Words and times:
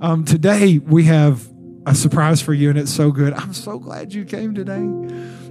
um, 0.00 0.24
today 0.24 0.78
we 0.78 1.04
have 1.04 1.46
a 1.86 1.94
surprise 1.94 2.40
for 2.40 2.54
you, 2.54 2.70
and 2.70 2.78
it's 2.78 2.92
so 2.92 3.10
good. 3.10 3.32
I'm 3.34 3.52
so 3.52 3.78
glad 3.78 4.12
you 4.14 4.24
came 4.24 4.54
today. 4.54 4.82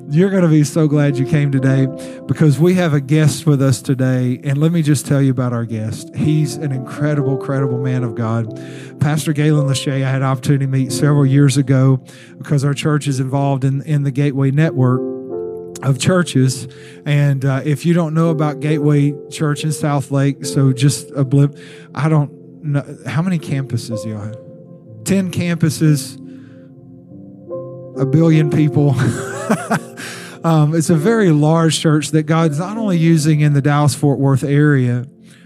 You're 0.10 0.30
going 0.30 0.44
to 0.44 0.50
be 0.50 0.64
so 0.64 0.88
glad 0.88 1.18
you 1.18 1.26
came 1.26 1.52
today 1.52 1.88
because 2.28 2.60
we 2.60 2.74
have 2.74 2.94
a 2.94 3.00
guest 3.00 3.46
with 3.46 3.62
us 3.62 3.82
today. 3.82 4.40
And 4.44 4.58
let 4.58 4.72
me 4.72 4.82
just 4.82 5.08
tell 5.08 5.22
you 5.22 5.32
about 5.32 5.54
our 5.54 5.64
guest. 5.64 6.14
He's 6.14 6.56
an 6.58 6.72
incredible, 6.72 7.38
credible 7.38 7.78
man 7.78 8.04
of 8.04 8.14
God. 8.14 8.54
Pastor 9.00 9.32
Gayland 9.32 9.70
Lawshe, 9.70 9.92
I 9.92 10.10
had 10.10 10.22
opportunity 10.22 10.66
to 10.66 10.72
meet 10.72 10.92
several 10.92 11.26
years 11.26 11.56
ago 11.56 12.04
because 12.38 12.66
our 12.66 12.74
church 12.74 13.08
is 13.08 13.22
involved 13.22 13.64
in, 13.64 13.82
in 13.84 14.04
the 14.04 14.12
Gateway 14.12 14.52
Network 14.52 15.00
of 15.84 16.00
churches. 16.00 16.68
And 17.06 17.46
uh, 17.46 17.62
if 17.64 17.86
you 17.86 17.94
don't 17.94 18.14
know 18.14 18.30
about 18.30 18.60
Gateway 18.60 19.14
Church 19.30 19.64
in 19.64 19.70
Southlake, 19.70 20.46
so 20.46 20.74
just 20.74 21.12
a 21.12 21.24
blip, 21.24 21.58
I 21.96 22.10
don't 22.10 22.43
know. 22.64 22.98
How 23.06 23.22
many 23.22 23.40
campuses 23.40 24.04
do 24.04 24.10
y'all 24.10 24.22
have? 24.22 24.38
10 25.06 25.32
campuses, 25.32 26.18
a 28.00 28.06
billion 28.06 28.50
people. 28.50 28.92
um, 30.44 30.74
it's 30.74 30.90
a 30.90 30.96
very 30.96 31.32
large 31.32 31.80
church 31.80 32.12
that 32.12 32.24
God's 32.24 32.60
not 32.60 32.78
only 32.78 32.98
using 32.98 33.42
in 33.42 33.54
the 33.54 33.62
Dallas 33.62 33.96
Fort 33.96 34.20
Worth 34.20 34.44
area, 34.44 35.06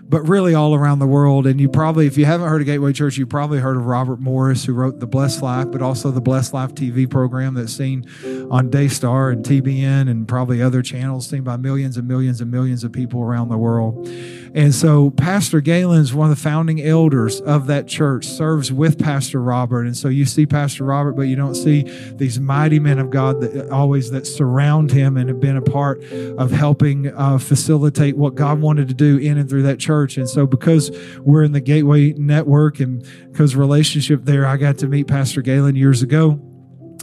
but 0.10 0.22
really 0.22 0.54
all 0.54 0.74
around 0.74 1.00
the 1.00 1.08
world. 1.08 1.46
And 1.46 1.60
you 1.60 1.68
probably, 1.68 2.08
if 2.08 2.18
you 2.18 2.26
haven't 2.26 2.48
heard 2.48 2.62
of 2.62 2.66
Gateway 2.66 2.94
Church, 2.94 3.18
you 3.18 3.26
probably 3.26 3.60
heard 3.60 3.76
of 3.76 3.86
Robert 3.86 4.20
Morris, 4.20 4.66
who 4.66 4.74
wrote 4.74 5.00
the 5.00 5.08
Blessed 5.08 5.42
Life, 5.42 5.72
but 5.72 5.82
also 5.82 6.12
the 6.12 6.22
Blessed 6.22 6.54
Life 6.54 6.74
TV 6.74 7.10
program 7.10 7.56
that's 7.56 7.74
seen 7.74 8.08
on 8.50 8.70
Daystar 8.70 9.30
and 9.30 9.44
TBN 9.44 10.10
and 10.10 10.28
probably 10.28 10.62
other 10.62 10.82
channels, 10.82 11.28
seen 11.28 11.44
by 11.44 11.58
millions 11.58 11.98
and 11.98 12.08
millions 12.08 12.40
and 12.40 12.50
millions 12.50 12.84
of 12.84 12.92
people 12.92 13.22
around 13.22 13.50
the 13.50 13.58
world. 13.58 14.08
And 14.56 14.74
so 14.74 15.12
Pastor 15.12 15.60
Gayland 15.60 16.04
is 16.04 16.14
one 16.14 16.32
of 16.32 16.38
the 16.38 16.42
founding 16.42 16.82
elders 16.82 17.42
of 17.42 17.68
that 17.68 17.88
church, 17.88 18.26
serves 18.26 18.72
with 18.72 18.98
Pastor 18.98 19.42
Robert. 19.42 19.82
And 19.82 19.96
so 19.96 20.08
you 20.08 20.26
see 20.26 20.46
Pastor 20.46 20.86
Robert, 20.86 21.14
but 21.14 21.24
you 21.24 21.36
don't 21.36 21.56
see 21.56 21.84
these 22.14 22.40
mighty 22.40 22.80
men 22.80 22.98
of 22.98 23.10
God 23.10 23.42
that 23.42 23.70
always 23.70 24.10
that 24.12 24.26
surround 24.26 24.92
him 24.92 25.18
and 25.18 25.28
have 25.28 25.42
been 25.42 25.58
a 25.58 25.62
part 25.62 26.02
of 26.04 26.52
helping 26.52 27.14
uh, 27.14 27.38
facilitate 27.38 28.16
what 28.16 28.36
God 28.36 28.62
wanted 28.62 28.88
to 28.88 28.94
do 28.94 29.18
in 29.18 29.38
and 29.38 29.50
through 29.50 29.64
that 29.64 29.80
church 29.80 29.97
church. 29.98 30.18
And 30.18 30.30
so 30.30 30.46
because 30.46 30.92
we're 31.20 31.44
in 31.44 31.54
the 31.54 31.62
Gateway 31.62 32.14
Network 32.14 32.80
and 32.80 33.04
because 33.32 33.56
relationship 33.56 34.26
there, 34.26 34.46
I 34.46 34.58
got 34.58 34.78
to 34.80 34.88
meet 34.88 35.08
Pastor 35.08 35.42
Gayland 35.42 35.78
years 35.78 36.04
ago. 36.04 36.40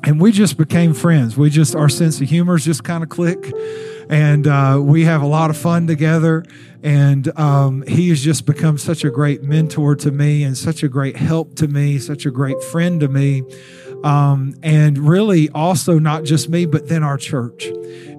And 0.04 0.20
we 0.20 0.32
just 0.32 0.58
became 0.58 0.92
friends. 0.92 1.36
We 1.36 1.50
just, 1.50 1.74
our 1.74 1.88
sense 1.88 2.20
of 2.20 2.28
humor 2.28 2.56
is 2.56 2.64
just 2.64 2.84
kind 2.84 3.02
of 3.02 3.08
click. 3.08 3.52
And 4.10 4.46
uh, 4.46 4.78
we 4.82 5.04
have 5.04 5.22
a 5.22 5.26
lot 5.26 5.50
of 5.50 5.56
fun 5.56 5.86
together. 5.86 6.44
And 6.82 7.36
um, 7.38 7.82
he 7.88 8.10
has 8.10 8.22
just 8.22 8.44
become 8.44 8.76
such 8.76 9.02
a 9.02 9.10
great 9.10 9.42
mentor 9.42 9.96
to 9.96 10.10
me 10.10 10.44
and 10.44 10.56
such 10.56 10.82
a 10.82 10.88
great 10.88 11.16
help 11.16 11.56
to 11.56 11.68
me, 11.68 11.98
such 11.98 12.26
a 12.26 12.30
great 12.30 12.62
friend 12.62 13.00
to 13.00 13.08
me. 13.08 13.42
Um, 14.04 14.54
and 14.62 14.98
really 14.98 15.48
also 15.48 15.98
not 15.98 16.24
just 16.24 16.50
me, 16.50 16.66
but 16.66 16.88
then 16.88 17.02
our 17.02 17.16
church. 17.16 17.64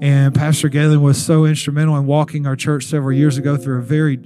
And 0.02 0.34
Pastor 0.34 0.68
Gayland 0.68 1.04
was 1.04 1.24
so 1.24 1.46
instrumental 1.46 1.96
in 1.98 2.08
walking 2.08 2.48
our 2.48 2.56
church 2.56 2.86
several 2.86 3.16
years 3.16 3.38
ago 3.38 3.56
through 3.56 3.78
a 3.78 3.84
very 3.84 4.18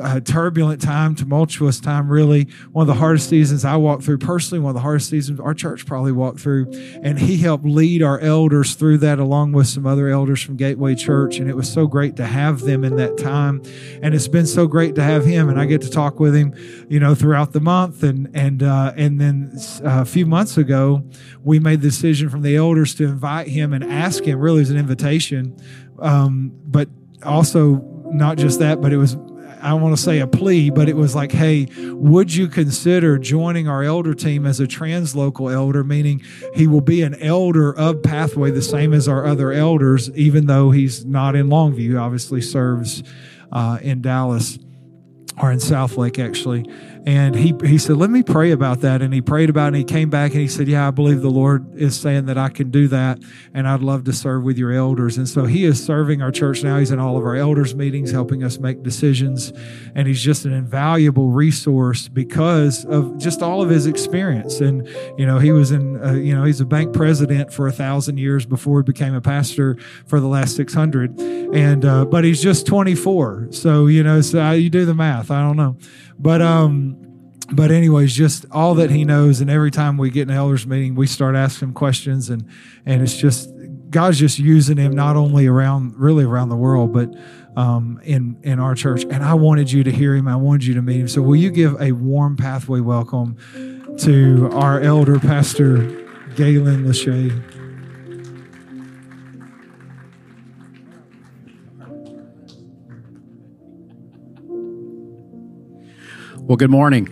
a 0.00 0.20
turbulent 0.20 0.80
time, 0.80 1.14
tumultuous 1.14 1.80
time, 1.80 2.08
really. 2.08 2.48
One 2.72 2.82
of 2.82 2.86
the 2.86 3.00
hardest 3.00 3.28
seasons 3.28 3.64
I 3.64 3.76
walked 3.76 4.04
through 4.04 4.18
personally, 4.18 4.62
one 4.62 4.70
of 4.70 4.74
the 4.74 4.80
hardest 4.80 5.10
seasons 5.10 5.40
our 5.40 5.54
church 5.54 5.86
probably 5.86 6.12
walked 6.12 6.40
through. 6.40 6.70
And 7.02 7.18
he 7.18 7.38
helped 7.38 7.64
lead 7.64 8.02
our 8.02 8.18
elders 8.20 8.74
through 8.74 8.98
that 8.98 9.18
along 9.18 9.52
with 9.52 9.66
some 9.66 9.86
other 9.86 10.08
elders 10.08 10.42
from 10.42 10.56
Gateway 10.56 10.94
Church. 10.94 11.38
And 11.38 11.48
it 11.48 11.56
was 11.56 11.70
so 11.70 11.86
great 11.86 12.16
to 12.16 12.26
have 12.26 12.60
them 12.60 12.84
in 12.84 12.96
that 12.96 13.18
time. 13.18 13.62
And 14.02 14.14
it's 14.14 14.28
been 14.28 14.46
so 14.46 14.66
great 14.66 14.94
to 14.94 15.02
have 15.02 15.24
him. 15.24 15.48
And 15.48 15.60
I 15.60 15.66
get 15.66 15.82
to 15.82 15.90
talk 15.90 16.20
with 16.20 16.34
him, 16.34 16.54
you 16.88 17.00
know, 17.00 17.14
throughout 17.14 17.52
the 17.52 17.60
month. 17.60 18.02
And, 18.02 18.30
and, 18.34 18.62
uh, 18.62 18.92
and 18.96 19.20
then 19.20 19.52
uh, 19.84 20.02
a 20.02 20.04
few 20.04 20.26
months 20.26 20.56
ago, 20.56 21.04
we 21.42 21.58
made 21.58 21.80
the 21.80 21.88
decision 21.88 22.28
from 22.28 22.42
the 22.42 22.56
elders 22.56 22.94
to 22.96 23.04
invite 23.04 23.48
him 23.48 23.72
and 23.72 23.84
ask 23.84 24.24
him, 24.24 24.38
really, 24.38 24.62
as 24.62 24.70
an 24.70 24.78
invitation. 24.78 25.56
Um, 25.98 26.52
but 26.64 26.88
also, 27.24 27.88
not 28.12 28.36
just 28.36 28.58
that, 28.58 28.80
but 28.80 28.92
it 28.92 28.98
was 28.98 29.16
I 29.62 29.74
want 29.74 29.96
to 29.96 30.02
say 30.02 30.18
a 30.18 30.26
plea, 30.26 30.70
but 30.70 30.88
it 30.88 30.96
was 30.96 31.14
like, 31.14 31.32
hey, 31.32 31.68
would 31.78 32.34
you 32.34 32.48
consider 32.48 33.16
joining 33.18 33.68
our 33.68 33.82
elder 33.82 34.12
team 34.14 34.44
as 34.44 34.58
a 34.58 34.66
translocal 34.66 35.52
elder, 35.52 35.84
meaning 35.84 36.22
he 36.54 36.66
will 36.66 36.80
be 36.80 37.02
an 37.02 37.14
elder 37.22 37.72
of 37.76 38.02
Pathway, 38.02 38.50
the 38.50 38.62
same 38.62 38.92
as 38.92 39.06
our 39.06 39.24
other 39.24 39.52
elders, 39.52 40.10
even 40.10 40.46
though 40.46 40.70
he's 40.72 41.04
not 41.04 41.36
in 41.36 41.48
Longview, 41.48 42.00
obviously 42.00 42.40
serves 42.40 43.02
uh, 43.52 43.78
in 43.82 44.02
Dallas 44.02 44.58
or 45.40 45.52
in 45.52 45.58
Southlake, 45.58 46.18
actually. 46.18 46.68
And 47.04 47.34
he, 47.34 47.52
he 47.64 47.78
said, 47.78 47.96
Let 47.96 48.10
me 48.10 48.22
pray 48.22 48.52
about 48.52 48.80
that. 48.80 49.02
And 49.02 49.12
he 49.12 49.20
prayed 49.20 49.50
about 49.50 49.64
it 49.64 49.66
and 49.68 49.76
he 49.76 49.84
came 49.84 50.08
back 50.08 50.32
and 50.32 50.40
he 50.40 50.46
said, 50.46 50.68
Yeah, 50.68 50.86
I 50.86 50.90
believe 50.92 51.20
the 51.20 51.30
Lord 51.30 51.74
is 51.74 51.98
saying 51.98 52.26
that 52.26 52.38
I 52.38 52.48
can 52.48 52.70
do 52.70 52.86
that. 52.88 53.18
And 53.52 53.66
I'd 53.66 53.80
love 53.80 54.04
to 54.04 54.12
serve 54.12 54.44
with 54.44 54.56
your 54.56 54.70
elders. 54.72 55.16
And 55.18 55.28
so 55.28 55.44
he 55.44 55.64
is 55.64 55.84
serving 55.84 56.22
our 56.22 56.30
church 56.30 56.62
now. 56.62 56.78
He's 56.78 56.92
in 56.92 57.00
all 57.00 57.16
of 57.16 57.24
our 57.24 57.34
elders' 57.34 57.74
meetings, 57.74 58.12
helping 58.12 58.44
us 58.44 58.58
make 58.58 58.84
decisions. 58.84 59.52
And 59.96 60.06
he's 60.06 60.22
just 60.22 60.44
an 60.44 60.52
invaluable 60.52 61.30
resource 61.30 62.06
because 62.06 62.84
of 62.84 63.18
just 63.18 63.42
all 63.42 63.62
of 63.62 63.68
his 63.68 63.86
experience. 63.86 64.60
And, 64.60 64.86
you 65.18 65.26
know, 65.26 65.40
he 65.40 65.50
was 65.50 65.72
in, 65.72 66.02
uh, 66.04 66.12
you 66.12 66.36
know, 66.36 66.44
he's 66.44 66.60
a 66.60 66.66
bank 66.66 66.94
president 66.94 67.52
for 67.52 67.66
a 67.66 67.72
thousand 67.72 68.18
years 68.18 68.46
before 68.46 68.80
he 68.80 68.84
became 68.84 69.14
a 69.14 69.20
pastor 69.20 69.76
for 70.06 70.20
the 70.20 70.28
last 70.28 70.54
600. 70.54 71.18
And, 71.18 71.84
uh, 71.84 72.04
but 72.04 72.22
he's 72.22 72.40
just 72.40 72.66
24. 72.66 73.48
So, 73.50 73.88
you 73.88 74.04
know, 74.04 74.20
so 74.20 74.52
you 74.52 74.70
do 74.70 74.84
the 74.84 74.94
math. 74.94 75.32
I 75.32 75.42
don't 75.42 75.56
know. 75.56 75.76
But, 76.18 76.40
um, 76.40 76.91
but 77.52 77.70
anyways, 77.70 78.14
just 78.14 78.46
all 78.50 78.74
that 78.76 78.90
he 78.90 79.04
knows, 79.04 79.40
and 79.40 79.50
every 79.50 79.70
time 79.70 79.98
we 79.98 80.10
get 80.10 80.22
in 80.22 80.30
an 80.30 80.36
elders 80.36 80.66
meeting, 80.66 80.94
we 80.94 81.06
start 81.06 81.36
asking 81.36 81.68
him 81.68 81.74
questions, 81.74 82.30
and 82.30 82.48
and 82.86 83.02
it's 83.02 83.16
just 83.16 83.50
God's 83.90 84.18
just 84.18 84.38
using 84.38 84.78
him 84.78 84.92
not 84.92 85.16
only 85.16 85.46
around 85.46 85.94
really 85.96 86.24
around 86.24 86.48
the 86.48 86.56
world, 86.56 86.92
but 86.92 87.14
um, 87.56 88.00
in 88.04 88.38
in 88.42 88.58
our 88.58 88.74
church. 88.74 89.04
And 89.04 89.22
I 89.22 89.34
wanted 89.34 89.70
you 89.70 89.84
to 89.84 89.92
hear 89.92 90.14
him. 90.16 90.26
I 90.28 90.36
wanted 90.36 90.64
you 90.64 90.74
to 90.74 90.82
meet 90.82 91.00
him. 91.00 91.08
So 91.08 91.20
will 91.20 91.36
you 91.36 91.50
give 91.50 91.80
a 91.80 91.92
warm 91.92 92.36
pathway 92.36 92.80
welcome 92.80 93.36
to 93.98 94.48
our 94.52 94.80
elder 94.80 95.18
pastor 95.18 95.78
Gayland 96.34 96.86
Lawshe? 96.86 97.30
Well, 106.38 106.56
good 106.56 106.70
morning. 106.70 107.08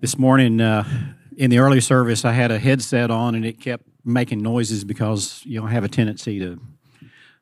This 0.00 0.18
morning 0.18 0.62
uh, 0.62 0.88
in 1.36 1.50
the 1.50 1.58
early 1.58 1.82
service, 1.82 2.24
I 2.24 2.32
had 2.32 2.50
a 2.50 2.58
headset 2.58 3.10
on 3.10 3.34
and 3.34 3.44
it 3.44 3.60
kept 3.60 3.84
making 4.02 4.40
noises 4.40 4.82
because 4.82 5.42
you 5.44 5.60
know 5.60 5.66
I 5.66 5.72
have 5.72 5.84
a 5.84 5.88
tendency 5.88 6.38
to 6.38 6.58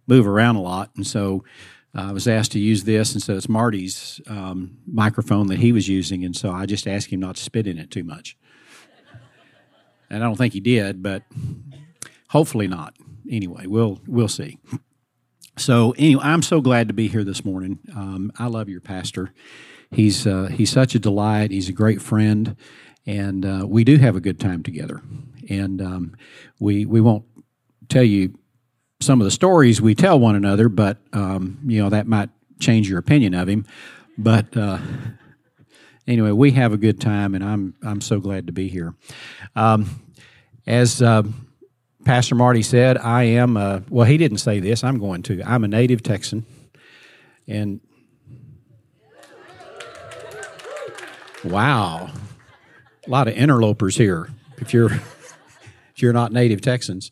move 0.08 0.26
around 0.26 0.56
a 0.56 0.60
lot, 0.60 0.90
and 0.96 1.06
so 1.06 1.44
uh, 1.96 2.08
I 2.08 2.12
was 2.12 2.26
asked 2.26 2.50
to 2.52 2.58
use 2.58 2.82
this, 2.82 3.12
and 3.12 3.22
so 3.22 3.36
it's 3.36 3.48
Marty's 3.48 4.20
um, 4.26 4.78
microphone 4.88 5.46
that 5.46 5.60
he 5.60 5.70
was 5.70 5.88
using, 5.88 6.24
and 6.24 6.36
so 6.36 6.50
I 6.50 6.66
just 6.66 6.88
asked 6.88 7.10
him 7.10 7.20
not 7.20 7.36
to 7.36 7.42
spit 7.44 7.68
in 7.68 7.78
it 7.78 7.92
too 7.92 8.02
much. 8.02 8.36
And 10.10 10.24
I 10.24 10.26
don't 10.26 10.36
think 10.36 10.52
he 10.52 10.60
did, 10.60 11.00
but 11.00 11.22
hopefully 12.30 12.66
not. 12.66 12.96
Anyway, 13.30 13.66
we'll 13.66 14.00
we'll 14.08 14.26
see. 14.26 14.58
So 15.56 15.94
anyway, 15.96 16.22
I'm 16.24 16.42
so 16.42 16.60
glad 16.60 16.88
to 16.88 16.94
be 16.94 17.06
here 17.06 17.22
this 17.22 17.44
morning. 17.44 17.78
Um, 17.94 18.32
I 18.36 18.46
love 18.46 18.68
your 18.68 18.80
pastor. 18.80 19.32
He's 19.90 20.26
uh, 20.26 20.48
he's 20.52 20.70
such 20.70 20.94
a 20.94 20.98
delight. 20.98 21.50
He's 21.50 21.68
a 21.68 21.72
great 21.72 22.02
friend, 22.02 22.56
and 23.06 23.44
uh, 23.44 23.66
we 23.66 23.84
do 23.84 23.96
have 23.96 24.16
a 24.16 24.20
good 24.20 24.38
time 24.38 24.62
together. 24.62 25.00
And 25.48 25.80
um, 25.80 26.16
we 26.60 26.84
we 26.84 27.00
won't 27.00 27.24
tell 27.88 28.02
you 28.02 28.38
some 29.00 29.20
of 29.20 29.24
the 29.24 29.30
stories 29.30 29.80
we 29.80 29.94
tell 29.94 30.18
one 30.18 30.34
another, 30.36 30.68
but 30.68 30.98
um, 31.12 31.58
you 31.66 31.82
know 31.82 31.88
that 31.90 32.06
might 32.06 32.30
change 32.60 32.88
your 32.88 32.98
opinion 32.98 33.34
of 33.34 33.48
him. 33.48 33.64
But 34.18 34.54
uh, 34.56 34.78
anyway, 36.06 36.32
we 36.32 36.50
have 36.52 36.72
a 36.72 36.76
good 36.76 37.00
time, 37.00 37.34
and 37.34 37.42
I'm 37.42 37.74
I'm 37.82 38.00
so 38.00 38.20
glad 38.20 38.46
to 38.48 38.52
be 38.52 38.68
here. 38.68 38.94
Um, 39.56 40.02
as 40.66 41.00
uh, 41.00 41.22
Pastor 42.04 42.34
Marty 42.34 42.62
said, 42.62 42.98
I 42.98 43.22
am. 43.24 43.56
A, 43.56 43.82
well, 43.88 44.06
he 44.06 44.18
didn't 44.18 44.38
say 44.38 44.60
this. 44.60 44.84
I'm 44.84 44.98
going 44.98 45.22
to. 45.24 45.42
I'm 45.44 45.64
a 45.64 45.68
native 45.68 46.02
Texan, 46.02 46.44
and 47.46 47.80
Wow. 51.44 52.10
A 53.06 53.10
lot 53.10 53.28
of 53.28 53.34
interlopers 53.34 53.96
here 53.96 54.28
if 54.58 54.72
you're 54.72 54.92
if 54.92 56.02
you're 56.02 56.12
not 56.12 56.32
native 56.32 56.60
Texans. 56.60 57.10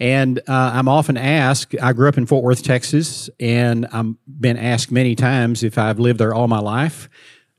And 0.00 0.38
uh, 0.46 0.70
I'm 0.74 0.88
often 0.88 1.16
asked, 1.16 1.74
I 1.82 1.92
grew 1.92 2.08
up 2.08 2.16
in 2.16 2.26
Fort 2.26 2.44
Worth, 2.44 2.62
Texas, 2.62 3.28
and 3.40 3.86
I've 3.92 4.14
been 4.26 4.56
asked 4.56 4.92
many 4.92 5.16
times 5.16 5.64
if 5.64 5.76
I've 5.76 5.98
lived 5.98 6.20
there 6.20 6.32
all 6.32 6.46
my 6.46 6.60
life. 6.60 7.08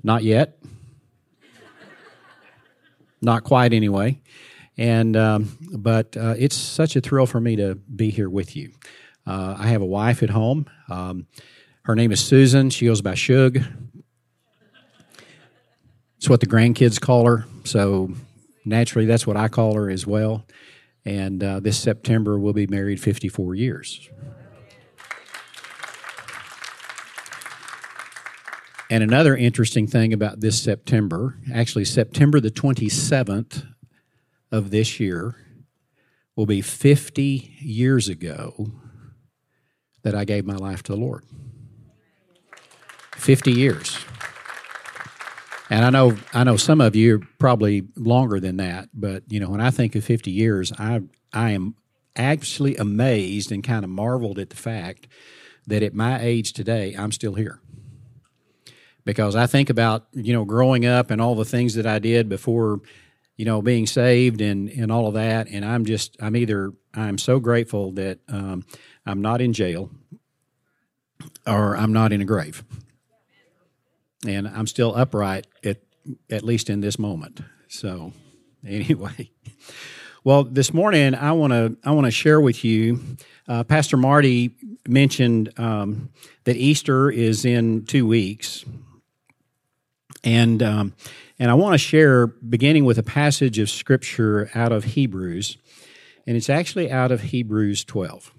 Not 0.04 0.24
yet. 0.24 0.58
Not 3.22 3.44
quite, 3.44 3.74
anyway. 3.74 4.22
And 4.78 5.18
um, 5.18 5.58
but 5.78 6.16
uh, 6.16 6.36
it's 6.38 6.56
such 6.56 6.96
a 6.96 7.02
thrill 7.02 7.26
for 7.26 7.42
me 7.42 7.58
to 7.58 7.76
be 7.76 8.10
here 8.10 8.30
with 8.30 8.56
you. 8.56 8.72
Uh, 9.28 9.56
I 9.60 9.68
have 9.68 9.82
a 9.82 9.86
wife 9.86 10.24
at 10.24 10.30
home. 10.30 10.68
Um, 10.90 11.28
her 11.84 11.96
name 11.96 12.14
is 12.14 12.24
Susan. 12.24 12.70
She 12.70 12.86
goes 12.86 13.02
by 13.02 13.16
Shug. 13.16 13.60
It's 16.20 16.28
what 16.28 16.42
the 16.42 16.48
grandkids 16.48 17.00
call 17.00 17.26
her. 17.28 17.46
So 17.64 18.12
naturally, 18.66 19.06
that's 19.06 19.26
what 19.26 19.38
I 19.38 19.48
call 19.48 19.76
her 19.76 19.90
as 19.90 20.06
well. 20.06 20.46
And 21.06 21.42
uh, 21.42 21.62
this 21.62 21.80
September, 21.80 22.38
we'll 22.38 22.52
be 22.52 22.68
married 22.68 23.00
54 23.00 23.56
years. 23.56 24.10
And 28.90 29.02
another 29.02 29.38
interesting 29.38 29.88
thing 29.88 30.12
about 30.12 30.42
this 30.42 30.62
September, 30.62 31.38
actually, 31.54 31.86
September 31.86 32.42
the 32.42 32.52
27th 32.52 33.66
of 34.52 34.72
this 34.72 35.00
year, 35.00 35.38
will 36.36 36.46
be 36.46 36.60
50 36.62 37.56
years 37.62 38.10
ago 38.10 38.72
that 40.04 40.16
I 40.16 40.26
gave 40.26 40.46
my 40.46 40.56
life 40.56 40.84
to 40.84 40.92
the 40.92 40.98
Lord. 40.98 41.24
50 43.16 43.54
years. 43.54 43.98
And 45.70 45.86
I 45.86 45.90
know 45.92 46.18
I 46.34 46.44
know 46.44 46.58
some 46.58 46.82
of 46.82 46.96
you 46.96 47.18
are 47.18 47.28
probably 47.38 47.88
longer 47.96 48.40
than 48.40 48.58
that, 48.58 48.90
but 48.94 49.24
you 49.30 49.40
know, 49.40 49.50
when 49.50 49.62
I 49.62 49.70
think 49.70 49.96
of 49.96 50.04
50 50.04 50.32
years, 50.32 50.72
I 50.80 51.02
I 51.32 51.52
am 51.52 51.76
actually 52.16 52.76
amazed 52.78 53.52
and 53.52 53.64
kind 53.64 53.84
of 53.84 53.90
marveled 53.90 54.40
at 54.40 54.50
the 54.50 54.56
fact 54.56 55.08
that 55.68 55.84
at 55.84 55.94
my 55.94 56.20
age 56.20 56.54
today, 56.54 56.96
I'm 56.98 57.12
still 57.12 57.36
here. 57.36 57.62
Because 59.06 59.36
I 59.36 59.48
think 59.48 59.70
about, 59.70 60.08
you 60.14 60.34
know, 60.34 60.46
growing 60.46 60.86
up 60.86 61.10
and 61.12 61.22
all 61.22 61.36
the 61.36 61.46
things 61.46 61.76
that 61.76 61.86
I 61.86 62.00
did 62.00 62.28
before, 62.28 62.82
you 63.38 63.46
know, 63.46 63.62
being 63.62 63.88
saved 63.88 64.42
and, 64.42 64.70
and 64.70 64.92
all 64.92 65.08
of 65.08 65.14
that. 65.14 65.48
And 65.50 65.64
I'm 65.64 65.86
just, 65.86 66.18
I'm 66.20 66.36
either, 66.36 66.74
I'm 66.94 67.18
so 67.18 67.40
grateful 67.40 67.92
that 67.94 68.20
um, 68.28 68.66
I'm 69.06 69.22
not 69.22 69.42
in 69.42 69.54
jail 69.54 69.90
or 71.48 71.78
I'm 71.78 71.94
not 71.94 72.12
in 72.12 72.22
a 72.22 72.26
grave 72.26 72.64
and 74.28 74.48
I'm 74.48 74.68
still 74.68 74.96
upright 74.96 75.48
at 75.64 75.78
at 76.30 76.44
least 76.44 76.70
in 76.70 76.82
this 76.82 76.98
moment. 76.98 77.42
So, 77.68 78.14
anyway, 78.66 79.32
well, 80.24 80.44
this 80.44 80.74
morning 80.74 81.16
I 81.16 81.32
want 81.34 81.54
to 81.54 81.78
I 81.84 81.92
want 81.92 82.06
to 82.06 82.12
share 82.12 82.42
with 82.42 82.64
you. 82.64 83.00
Uh, 83.48 83.64
Pastor 83.64 83.98
Marty 83.98 84.56
mentioned 84.88 85.54
um, 85.58 86.10
that 86.44 86.56
Easter 86.56 87.10
is 87.10 87.46
in 87.46 87.86
two 87.86 88.06
weeks, 88.08 88.66
and 90.24 90.62
um, 90.62 90.94
and 91.38 91.50
I 91.50 91.54
want 91.54 91.74
to 91.74 91.78
share 91.78 92.28
beginning 92.28 92.86
with 92.86 92.98
a 92.98 93.04
passage 93.04 93.60
of 93.60 93.70
Scripture 93.70 94.50
out 94.54 94.72
of 94.72 94.84
Hebrews, 94.84 95.58
and 96.28 96.36
it's 96.38 96.50
actually 96.50 96.92
out 96.92 97.12
of 97.12 97.22
Hebrews 97.22 97.84
twelve. 97.84 98.34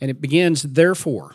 And 0.00 0.10
it 0.10 0.20
begins, 0.20 0.62
therefore, 0.62 1.34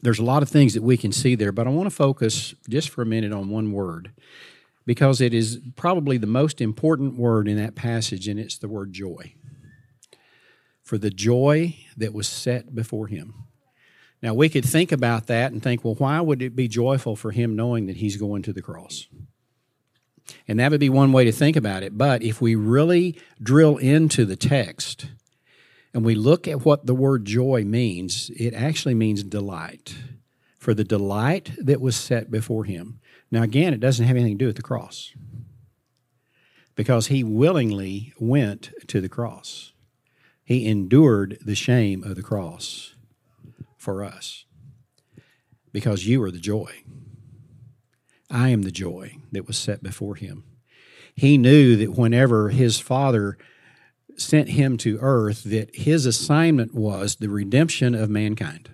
there's 0.00 0.18
a 0.18 0.24
lot 0.24 0.42
of 0.42 0.48
things 0.48 0.74
that 0.74 0.82
we 0.82 0.96
can 0.96 1.12
see 1.12 1.34
there, 1.34 1.52
but 1.52 1.66
I 1.66 1.70
want 1.70 1.88
to 1.88 1.94
focus 1.94 2.54
just 2.68 2.88
for 2.90 3.02
a 3.02 3.06
minute 3.06 3.32
on 3.32 3.48
one 3.48 3.72
word 3.72 4.12
because 4.86 5.20
it 5.20 5.34
is 5.34 5.60
probably 5.76 6.16
the 6.16 6.26
most 6.26 6.60
important 6.60 7.16
word 7.18 7.46
in 7.46 7.56
that 7.56 7.74
passage, 7.74 8.26
and 8.26 8.40
it's 8.40 8.56
the 8.56 8.68
word 8.68 8.92
joy. 8.92 9.34
For 10.82 10.96
the 10.96 11.10
joy 11.10 11.76
that 11.96 12.14
was 12.14 12.26
set 12.26 12.74
before 12.74 13.08
him. 13.08 13.34
Now, 14.22 14.32
we 14.32 14.48
could 14.48 14.64
think 14.64 14.90
about 14.90 15.26
that 15.26 15.52
and 15.52 15.62
think, 15.62 15.84
well, 15.84 15.94
why 15.94 16.20
would 16.20 16.40
it 16.40 16.56
be 16.56 16.68
joyful 16.68 17.16
for 17.16 17.30
him 17.32 17.54
knowing 17.54 17.86
that 17.86 17.98
he's 17.98 18.16
going 18.16 18.42
to 18.42 18.52
the 18.52 18.62
cross? 18.62 19.06
And 20.46 20.58
that 20.58 20.70
would 20.70 20.80
be 20.80 20.88
one 20.88 21.12
way 21.12 21.24
to 21.24 21.32
think 21.32 21.56
about 21.56 21.82
it. 21.82 21.96
But 21.96 22.22
if 22.22 22.40
we 22.40 22.54
really 22.54 23.20
drill 23.42 23.76
into 23.76 24.24
the 24.24 24.36
text, 24.36 25.06
and 25.98 26.06
we 26.06 26.14
look 26.14 26.46
at 26.46 26.64
what 26.64 26.86
the 26.86 26.94
word 26.94 27.24
joy 27.24 27.64
means, 27.64 28.30
it 28.36 28.54
actually 28.54 28.94
means 28.94 29.24
delight. 29.24 29.96
For 30.56 30.72
the 30.72 30.84
delight 30.84 31.50
that 31.58 31.80
was 31.80 31.96
set 31.96 32.30
before 32.30 32.62
him. 32.62 33.00
Now, 33.32 33.42
again, 33.42 33.74
it 33.74 33.80
doesn't 33.80 34.06
have 34.06 34.14
anything 34.14 34.38
to 34.38 34.44
do 34.44 34.46
with 34.46 34.54
the 34.54 34.62
cross 34.62 35.12
because 36.76 37.08
he 37.08 37.24
willingly 37.24 38.12
went 38.20 38.70
to 38.86 39.00
the 39.00 39.08
cross. 39.08 39.72
He 40.44 40.68
endured 40.68 41.36
the 41.44 41.56
shame 41.56 42.04
of 42.04 42.14
the 42.14 42.22
cross 42.22 42.94
for 43.76 44.04
us 44.04 44.44
because 45.72 46.06
you 46.06 46.22
are 46.22 46.30
the 46.30 46.38
joy. 46.38 46.84
I 48.30 48.50
am 48.50 48.62
the 48.62 48.70
joy 48.70 49.16
that 49.32 49.48
was 49.48 49.58
set 49.58 49.82
before 49.82 50.14
him. 50.14 50.44
He 51.12 51.36
knew 51.36 51.74
that 51.74 51.98
whenever 51.98 52.50
his 52.50 52.78
father 52.78 53.36
sent 54.20 54.50
him 54.50 54.76
to 54.78 54.98
earth 55.00 55.44
that 55.44 55.74
his 55.74 56.06
assignment 56.06 56.74
was 56.74 57.16
the 57.16 57.28
redemption 57.28 57.94
of 57.94 58.10
mankind. 58.10 58.70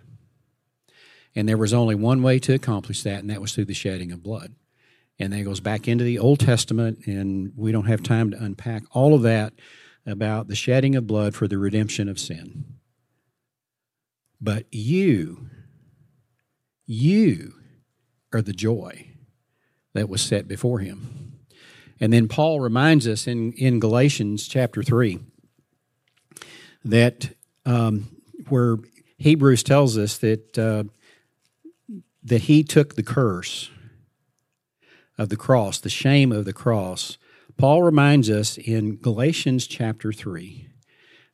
And 1.34 1.48
there 1.48 1.58
was 1.58 1.74
only 1.74 1.94
one 1.94 2.22
way 2.22 2.38
to 2.40 2.54
accomplish 2.54 3.02
that, 3.02 3.20
and 3.20 3.30
that 3.30 3.40
was 3.40 3.54
through 3.54 3.64
the 3.66 3.74
shedding 3.74 4.12
of 4.12 4.22
blood. 4.22 4.54
And 5.18 5.32
that 5.32 5.44
goes 5.44 5.60
back 5.60 5.86
into 5.88 6.04
the 6.04 6.18
Old 6.18 6.40
Testament, 6.40 7.06
and 7.06 7.52
we 7.56 7.72
don't 7.72 7.86
have 7.86 8.02
time 8.02 8.30
to 8.30 8.42
unpack 8.42 8.84
all 8.92 9.14
of 9.14 9.22
that 9.22 9.52
about 10.06 10.48
the 10.48 10.54
shedding 10.54 10.96
of 10.96 11.06
blood 11.06 11.34
for 11.34 11.48
the 11.48 11.58
redemption 11.58 12.08
of 12.08 12.18
sin. 12.18 12.64
But 14.40 14.66
you, 14.70 15.48
you 16.86 17.54
are 18.32 18.42
the 18.42 18.52
joy 18.52 19.08
that 19.94 20.08
was 20.08 20.20
set 20.20 20.46
before 20.46 20.80
him. 20.80 21.38
And 22.00 22.12
then 22.12 22.28
Paul 22.28 22.60
reminds 22.60 23.06
us 23.06 23.26
in, 23.26 23.52
in 23.52 23.80
Galatians 23.80 24.46
chapter 24.48 24.82
3 24.82 25.20
that 26.84 27.34
um, 27.64 28.16
where 28.48 28.76
Hebrews 29.18 29.62
tells 29.62 29.96
us 29.96 30.18
that 30.18 30.58
uh, 30.58 30.84
that 32.22 32.42
he 32.42 32.62
took 32.62 32.94
the 32.94 33.02
curse 33.02 33.70
of 35.18 35.28
the 35.28 35.36
cross, 35.36 35.78
the 35.78 35.88
shame 35.88 36.32
of 36.32 36.44
the 36.44 36.52
cross. 36.52 37.18
Paul 37.56 37.82
reminds 37.82 38.30
us 38.30 38.58
in 38.58 38.96
Galatians 38.96 39.66
chapter 39.66 40.12
3 40.12 40.68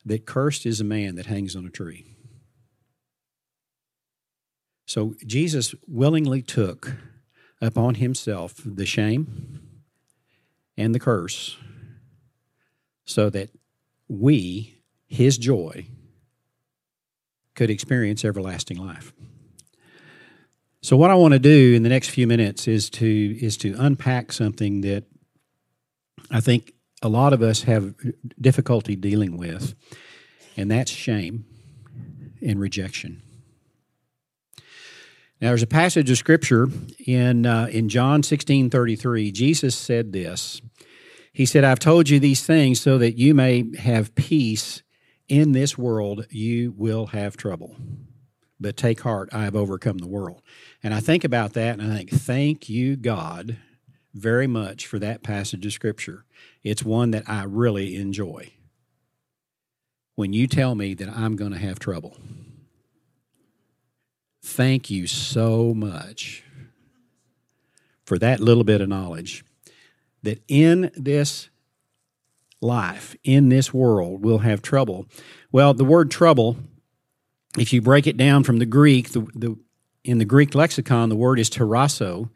that 0.05 0.25
cursed 0.25 0.65
is 0.65 0.79
a 0.79 0.83
man 0.83 1.15
that 1.15 1.25
hangs 1.25 1.55
on 1.55 1.65
a 1.65 1.69
tree. 1.69 2.05
So 4.85 5.15
Jesus 5.25 5.73
willingly 5.87 6.41
took 6.41 6.97
upon 7.61 7.95
himself 7.95 8.55
the 8.65 8.85
shame 8.85 9.61
and 10.77 10.93
the 10.93 10.99
curse 10.99 11.57
so 13.05 13.29
that 13.29 13.49
we 14.07 14.80
his 15.11 15.37
joy 15.37 15.85
could 17.53 17.69
experience 17.69 18.23
everlasting 18.23 18.77
life. 18.77 19.11
So 20.81 20.95
what 20.95 21.11
I 21.11 21.15
want 21.15 21.33
to 21.33 21.39
do 21.39 21.73
in 21.75 21.83
the 21.83 21.89
next 21.89 22.09
few 22.09 22.25
minutes 22.25 22.65
is 22.65 22.89
to 22.91 23.37
is 23.41 23.57
to 23.57 23.75
unpack 23.77 24.31
something 24.31 24.81
that 24.81 25.03
I 26.31 26.39
think 26.39 26.73
a 27.01 27.09
lot 27.09 27.33
of 27.33 27.41
us 27.41 27.63
have 27.63 27.93
difficulty 28.39 28.95
dealing 28.95 29.37
with, 29.37 29.75
and 30.55 30.71
that's 30.71 30.89
shame 30.89 31.43
and 32.41 32.57
rejection. 32.59 33.21
Now, 35.41 35.49
there's 35.49 35.63
a 35.63 35.67
passage 35.67 36.09
of 36.09 36.17
scripture 36.17 36.69
in 37.05 37.45
uh, 37.45 37.67
in 37.69 37.89
John 37.89 38.23
sixteen 38.23 38.69
thirty 38.69 38.95
three. 38.95 39.31
Jesus 39.31 39.75
said 39.75 40.13
this. 40.13 40.61
He 41.33 41.45
said, 41.45 41.65
"I've 41.65 41.79
told 41.79 42.09
you 42.09 42.19
these 42.19 42.45
things 42.45 42.79
so 42.79 42.97
that 42.97 43.17
you 43.17 43.35
may 43.35 43.75
have 43.77 44.15
peace 44.15 44.83
in 45.31 45.53
this 45.53 45.77
world 45.77 46.27
you 46.29 46.73
will 46.77 47.07
have 47.07 47.37
trouble. 47.37 47.77
But 48.59 48.75
take 48.75 48.99
heart, 48.99 49.29
I 49.31 49.45
have 49.45 49.55
overcome 49.55 49.97
the 49.97 50.07
world. 50.07 50.41
And 50.83 50.93
I 50.93 50.99
think 50.99 51.23
about 51.23 51.53
that 51.53 51.79
and 51.79 51.91
I 51.91 51.95
think, 51.95 52.11
thank 52.11 52.67
you, 52.67 52.97
God, 52.97 53.55
very 54.13 54.45
much 54.45 54.85
for 54.85 54.99
that 54.99 55.23
passage 55.23 55.65
of 55.65 55.71
Scripture. 55.71 56.25
It's 56.63 56.83
one 56.83 57.11
that 57.11 57.29
I 57.29 57.45
really 57.45 57.95
enjoy. 57.95 58.51
When 60.15 60.33
you 60.33 60.47
tell 60.47 60.75
me 60.75 60.93
that 60.95 61.07
I'm 61.07 61.37
going 61.37 61.53
to 61.53 61.57
have 61.57 61.79
trouble, 61.79 62.17
thank 64.43 64.89
you 64.89 65.07
so 65.07 65.73
much 65.73 66.43
for 68.03 68.19
that 68.19 68.41
little 68.41 68.65
bit 68.65 68.81
of 68.81 68.89
knowledge 68.89 69.45
that 70.23 70.43
in 70.49 70.91
this 70.93 71.47
life 72.61 73.15
in 73.23 73.49
this 73.49 73.73
world 73.73 74.23
will 74.23 74.39
have 74.39 74.61
trouble. 74.61 75.07
Well, 75.51 75.73
the 75.73 75.83
word 75.83 76.11
trouble, 76.11 76.57
if 77.57 77.73
you 77.73 77.81
break 77.81 78.07
it 78.07 78.17
down 78.17 78.43
from 78.43 78.59
the 78.59 78.65
Greek, 78.65 79.11
the, 79.11 79.21
the, 79.33 79.57
in 80.03 80.19
the 80.19 80.25
Greek 80.25 80.55
lexicon, 80.55 81.09
the 81.09 81.15
word 81.15 81.39
is 81.39 81.49
tarasso, 81.49 82.29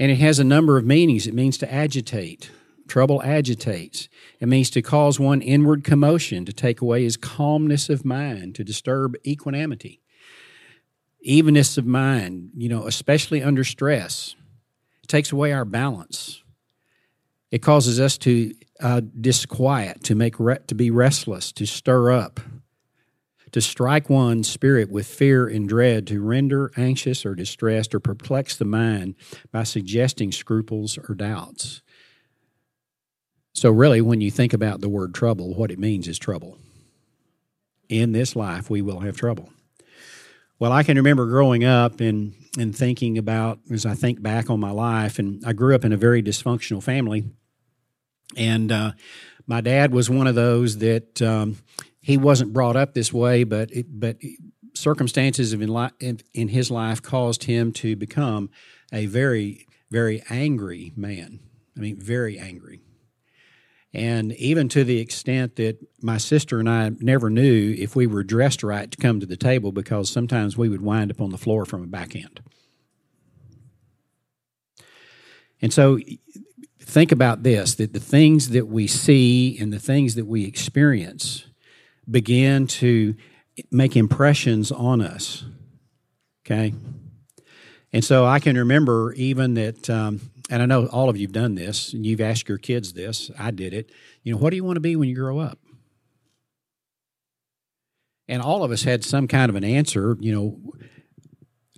And 0.00 0.10
it 0.10 0.16
has 0.16 0.38
a 0.38 0.44
number 0.44 0.78
of 0.78 0.86
meanings. 0.86 1.26
It 1.26 1.34
means 1.34 1.58
to 1.58 1.72
agitate. 1.72 2.50
Trouble 2.88 3.22
agitates. 3.22 4.08
It 4.40 4.48
means 4.48 4.70
to 4.70 4.82
cause 4.82 5.20
one 5.20 5.42
inward 5.42 5.84
commotion, 5.84 6.46
to 6.46 6.52
take 6.54 6.80
away 6.80 7.04
his 7.04 7.18
calmness 7.18 7.90
of 7.90 8.04
mind, 8.04 8.54
to 8.56 8.64
disturb 8.64 9.14
equanimity, 9.26 10.00
evenness 11.20 11.76
of 11.76 11.84
mind, 11.84 12.50
you 12.56 12.68
know, 12.70 12.86
especially 12.86 13.42
under 13.42 13.62
stress. 13.62 14.34
It 15.02 15.08
takes 15.08 15.32
away 15.32 15.52
our 15.52 15.66
balance. 15.66 16.42
It 17.50 17.62
causes 17.62 18.00
us 18.00 18.16
to 18.18 18.54
uh, 18.80 19.02
disquiet, 19.20 20.02
to 20.04 20.14
make 20.14 20.38
re- 20.38 20.58
to 20.66 20.74
be 20.74 20.90
restless, 20.90 21.52
to 21.52 21.66
stir 21.66 22.12
up, 22.12 22.40
to 23.52 23.60
strike 23.60 24.08
one's 24.08 24.48
spirit 24.48 24.90
with 24.90 25.06
fear 25.06 25.46
and 25.46 25.68
dread, 25.68 26.06
to 26.06 26.22
render 26.22 26.70
anxious 26.76 27.26
or 27.26 27.34
distressed 27.34 27.94
or 27.94 28.00
perplex 28.00 28.56
the 28.56 28.64
mind 28.64 29.14
by 29.52 29.64
suggesting 29.64 30.32
scruples 30.32 30.98
or 31.08 31.14
doubts. 31.14 31.82
So, 33.52 33.70
really, 33.70 34.00
when 34.00 34.20
you 34.20 34.30
think 34.30 34.52
about 34.52 34.80
the 34.80 34.88
word 34.88 35.14
trouble, 35.14 35.54
what 35.54 35.70
it 35.70 35.78
means 35.78 36.08
is 36.08 36.18
trouble. 36.18 36.58
In 37.88 38.12
this 38.12 38.36
life, 38.36 38.70
we 38.70 38.82
will 38.82 39.00
have 39.00 39.16
trouble. 39.16 39.50
Well, 40.60 40.72
I 40.72 40.82
can 40.82 40.96
remember 40.96 41.26
growing 41.26 41.64
up 41.64 42.00
and, 42.00 42.34
and 42.58 42.76
thinking 42.76 43.18
about, 43.18 43.58
as 43.70 43.86
I 43.86 43.94
think 43.94 44.22
back 44.22 44.50
on 44.50 44.60
my 44.60 44.70
life, 44.70 45.18
and 45.18 45.42
I 45.44 45.54
grew 45.54 45.74
up 45.74 45.84
in 45.84 45.92
a 45.92 45.96
very 45.96 46.22
dysfunctional 46.22 46.82
family. 46.82 47.24
And 48.36 48.70
uh, 48.70 48.92
my 49.46 49.60
dad 49.60 49.92
was 49.92 50.08
one 50.08 50.26
of 50.26 50.34
those 50.34 50.78
that 50.78 51.20
um, 51.22 51.56
he 52.00 52.16
wasn't 52.16 52.52
brought 52.52 52.76
up 52.76 52.94
this 52.94 53.12
way, 53.12 53.44
but 53.44 53.70
it, 53.70 53.86
but 53.88 54.16
circumstances 54.74 55.52
in, 55.52 55.90
in, 56.00 56.20
in 56.32 56.48
his 56.48 56.70
life 56.70 57.02
caused 57.02 57.44
him 57.44 57.72
to 57.72 57.96
become 57.96 58.50
a 58.92 59.06
very 59.06 59.66
very 59.90 60.22
angry 60.30 60.92
man. 60.96 61.40
I 61.76 61.80
mean, 61.80 62.00
very 62.00 62.38
angry. 62.38 62.80
And 63.92 64.32
even 64.34 64.68
to 64.68 64.84
the 64.84 65.00
extent 65.00 65.56
that 65.56 65.78
my 66.00 66.16
sister 66.16 66.60
and 66.60 66.70
I 66.70 66.90
never 67.00 67.28
knew 67.28 67.74
if 67.76 67.96
we 67.96 68.06
were 68.06 68.22
dressed 68.22 68.62
right 68.62 68.88
to 68.88 68.96
come 68.96 69.18
to 69.18 69.26
the 69.26 69.36
table 69.36 69.72
because 69.72 70.08
sometimes 70.08 70.56
we 70.56 70.68
would 70.68 70.82
wind 70.82 71.10
up 71.10 71.20
on 71.20 71.30
the 71.30 71.38
floor 71.38 71.64
from 71.64 71.82
a 71.82 71.88
backhand. 71.88 72.40
And 75.60 75.72
so 75.72 75.98
think 76.80 77.12
about 77.12 77.42
this 77.42 77.74
that 77.76 77.92
the 77.92 78.00
things 78.00 78.50
that 78.50 78.66
we 78.66 78.86
see 78.86 79.58
and 79.58 79.72
the 79.72 79.78
things 79.78 80.14
that 80.14 80.26
we 80.26 80.44
experience 80.44 81.46
begin 82.10 82.66
to 82.66 83.14
make 83.70 83.96
impressions 83.96 84.72
on 84.72 85.00
us. 85.00 85.44
Okay? 86.44 86.74
And 87.92 88.04
so 88.04 88.24
I 88.24 88.38
can 88.38 88.56
remember 88.56 89.12
even 89.14 89.54
that, 89.54 89.90
um, 89.90 90.20
and 90.48 90.62
I 90.62 90.66
know 90.66 90.86
all 90.86 91.08
of 91.08 91.16
you've 91.16 91.32
done 91.32 91.54
this, 91.54 91.92
and 91.92 92.06
you've 92.06 92.20
asked 92.20 92.48
your 92.48 92.58
kids 92.58 92.92
this. 92.92 93.30
I 93.38 93.50
did 93.50 93.74
it. 93.74 93.90
You 94.22 94.32
know, 94.32 94.38
what 94.38 94.50
do 94.50 94.56
you 94.56 94.64
want 94.64 94.76
to 94.76 94.80
be 94.80 94.96
when 94.96 95.08
you 95.08 95.14
grow 95.14 95.38
up? 95.38 95.58
And 98.28 98.40
all 98.40 98.62
of 98.62 98.70
us 98.70 98.84
had 98.84 99.04
some 99.04 99.26
kind 99.26 99.50
of 99.50 99.56
an 99.56 99.64
answer, 99.64 100.16
you 100.20 100.32
know, 100.32 100.60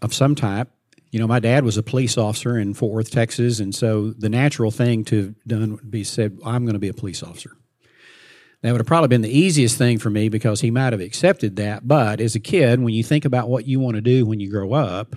of 0.02 0.12
some 0.12 0.34
type. 0.34 0.68
You 1.12 1.18
know, 1.18 1.26
my 1.26 1.40
dad 1.40 1.64
was 1.64 1.76
a 1.76 1.82
police 1.82 2.16
officer 2.16 2.58
in 2.58 2.72
Fort 2.72 2.92
Worth, 2.92 3.10
Texas, 3.10 3.60
and 3.60 3.74
so 3.74 4.10
the 4.12 4.30
natural 4.30 4.70
thing 4.70 5.04
to 5.04 5.16
have 5.16 5.44
done 5.46 5.72
would 5.72 5.90
be 5.90 6.04
said, 6.04 6.38
I'm 6.44 6.64
going 6.64 6.72
to 6.72 6.80
be 6.80 6.88
a 6.88 6.94
police 6.94 7.22
officer. 7.22 7.52
That 8.62 8.72
would 8.72 8.80
have 8.80 8.86
probably 8.86 9.08
been 9.08 9.20
the 9.20 9.38
easiest 9.38 9.76
thing 9.76 9.98
for 9.98 10.08
me 10.08 10.30
because 10.30 10.62
he 10.62 10.70
might 10.70 10.94
have 10.94 11.00
accepted 11.00 11.56
that. 11.56 11.86
But 11.86 12.20
as 12.20 12.34
a 12.34 12.40
kid, 12.40 12.80
when 12.80 12.94
you 12.94 13.04
think 13.04 13.26
about 13.26 13.50
what 13.50 13.66
you 13.66 13.78
want 13.78 13.96
to 13.96 14.00
do 14.00 14.24
when 14.24 14.40
you 14.40 14.50
grow 14.50 14.72
up, 14.72 15.14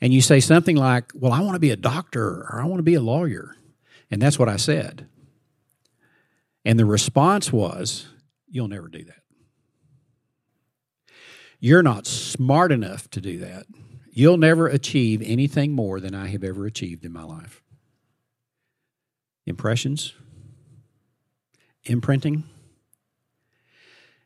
and 0.00 0.12
you 0.12 0.20
say 0.20 0.40
something 0.40 0.76
like, 0.76 1.12
Well, 1.14 1.32
I 1.32 1.40
want 1.40 1.54
to 1.54 1.60
be 1.60 1.70
a 1.70 1.76
doctor 1.76 2.22
or 2.22 2.60
I 2.62 2.66
want 2.66 2.78
to 2.78 2.84
be 2.84 2.94
a 2.94 3.00
lawyer. 3.00 3.56
And 4.10 4.20
that's 4.20 4.38
what 4.38 4.48
I 4.48 4.56
said. 4.56 5.08
And 6.64 6.78
the 6.78 6.84
response 6.84 7.52
was, 7.52 8.08
You'll 8.48 8.68
never 8.68 8.88
do 8.88 9.04
that. 9.04 9.22
You're 11.60 11.82
not 11.82 12.06
smart 12.06 12.72
enough 12.72 13.08
to 13.10 13.20
do 13.20 13.38
that. 13.38 13.66
You'll 14.12 14.36
never 14.36 14.66
achieve 14.66 15.22
anything 15.24 15.72
more 15.72 16.00
than 16.00 16.14
I 16.14 16.28
have 16.28 16.42
ever 16.42 16.66
achieved 16.66 17.04
in 17.04 17.12
my 17.12 17.22
life. 17.22 17.62
Impressions, 19.46 20.14
imprinting. 21.84 22.44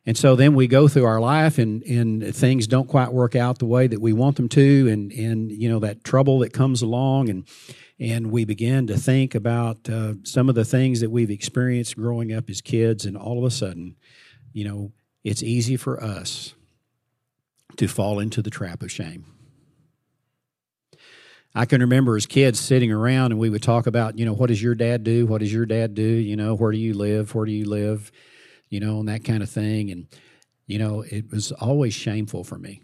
And 0.07 0.15
so 0.15 0.35
then 0.35 0.53
we 0.53 0.67
go 0.67 0.87
through 0.87 1.05
our 1.05 1.19
life 1.19 1.57
and, 1.57 1.81
and 1.83 2.35
things 2.35 2.67
don't 2.67 2.87
quite 2.87 3.11
work 3.11 3.35
out 3.35 3.57
the 3.57 3.65
way 3.65 3.87
that 3.87 3.99
we 3.99 4.13
want 4.13 4.35
them 4.35 4.49
to 4.49 4.87
and, 4.87 5.11
and 5.11 5.51
you 5.51 5.67
know 5.67 5.79
that 5.79 6.03
trouble 6.03 6.39
that 6.39 6.53
comes 6.53 6.81
along 6.81 7.29
and 7.29 7.45
and 7.99 8.29
we 8.29 8.45
begin 8.45 8.87
to 8.87 8.97
think 8.97 9.33
about 9.33 9.89
uh, 9.89 10.13
some 10.23 10.49
of 10.49 10.53
the 10.53 10.65
things 10.65 10.99
that 10.99 11.09
we've 11.09 11.31
experienced 11.31 11.95
growing 11.95 12.33
up 12.33 12.49
as 12.49 12.61
kids 12.61 13.05
and 13.05 13.17
all 13.17 13.39
of 13.39 13.45
a 13.45 13.49
sudden 13.49 13.95
you 14.53 14.63
know 14.63 14.91
it's 15.23 15.41
easy 15.41 15.75
for 15.75 16.01
us 16.03 16.53
to 17.77 17.87
fall 17.87 18.19
into 18.19 18.43
the 18.43 18.51
trap 18.51 18.83
of 18.83 18.91
shame 18.91 19.25
I 21.57 21.65
can 21.65 21.79
remember 21.79 22.17
as 22.17 22.25
kids 22.25 22.59
sitting 22.59 22.91
around 22.91 23.31
and 23.31 23.39
we 23.39 23.49
would 23.49 23.63
talk 23.63 23.87
about, 23.87 24.19
you 24.19 24.25
know, 24.25 24.33
what 24.33 24.47
does 24.47 24.61
your 24.61 24.75
dad 24.75 25.05
do? 25.05 25.25
What 25.25 25.39
does 25.39 25.53
your 25.53 25.65
dad 25.65 25.95
do? 25.95 26.03
You 26.03 26.35
know, 26.35 26.53
where 26.53 26.73
do 26.73 26.77
you 26.77 26.93
live? 26.93 27.33
Where 27.33 27.45
do 27.45 27.53
you 27.53 27.63
live? 27.63 28.11
You 28.69 28.81
know, 28.81 28.99
and 28.99 29.07
that 29.07 29.23
kind 29.23 29.41
of 29.41 29.49
thing. 29.49 29.89
And, 29.89 30.07
you 30.67 30.77
know, 30.77 31.05
it 31.09 31.31
was 31.31 31.53
always 31.53 31.93
shameful 31.93 32.43
for 32.43 32.57
me. 32.57 32.81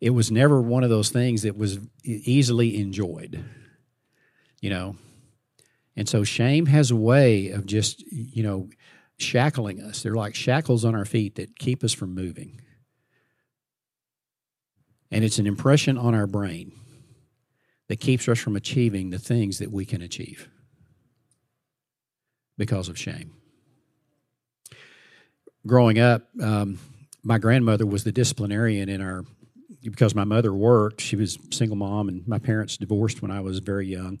It 0.00 0.10
was 0.10 0.30
never 0.30 0.62
one 0.62 0.82
of 0.82 0.90
those 0.90 1.10
things 1.10 1.42
that 1.42 1.58
was 1.58 1.78
easily 2.04 2.78
enjoyed, 2.80 3.44
you 4.62 4.70
know. 4.70 4.96
And 5.94 6.08
so 6.08 6.24
shame 6.24 6.66
has 6.66 6.90
a 6.90 6.96
way 6.96 7.50
of 7.50 7.66
just, 7.66 8.02
you 8.10 8.42
know, 8.42 8.70
shackling 9.18 9.80
us. 9.82 10.02
They're 10.02 10.14
like 10.14 10.34
shackles 10.34 10.84
on 10.86 10.94
our 10.94 11.04
feet 11.04 11.36
that 11.36 11.58
keep 11.58 11.84
us 11.84 11.92
from 11.92 12.14
moving 12.14 12.60
and 15.14 15.22
it's 15.22 15.38
an 15.38 15.46
impression 15.46 15.96
on 15.96 16.12
our 16.12 16.26
brain 16.26 16.72
that 17.88 18.00
keeps 18.00 18.28
us 18.28 18.40
from 18.40 18.56
achieving 18.56 19.10
the 19.10 19.18
things 19.18 19.60
that 19.60 19.70
we 19.70 19.86
can 19.86 20.02
achieve 20.02 20.48
because 22.58 22.88
of 22.88 22.98
shame. 22.98 23.32
Growing 25.64 26.00
up, 26.00 26.24
um, 26.42 26.80
my 27.22 27.38
grandmother 27.38 27.86
was 27.86 28.02
the 28.02 28.10
disciplinarian 28.10 28.88
in 28.88 29.00
our 29.00 29.24
because 29.82 30.14
my 30.14 30.24
mother 30.24 30.52
worked 30.52 31.00
she 31.00 31.14
was 31.14 31.38
single 31.50 31.76
mom 31.76 32.08
and 32.08 32.26
my 32.26 32.38
parents 32.38 32.78
divorced 32.78 33.20
when 33.20 33.30
i 33.30 33.38
was 33.38 33.58
very 33.58 33.86
young 33.86 34.18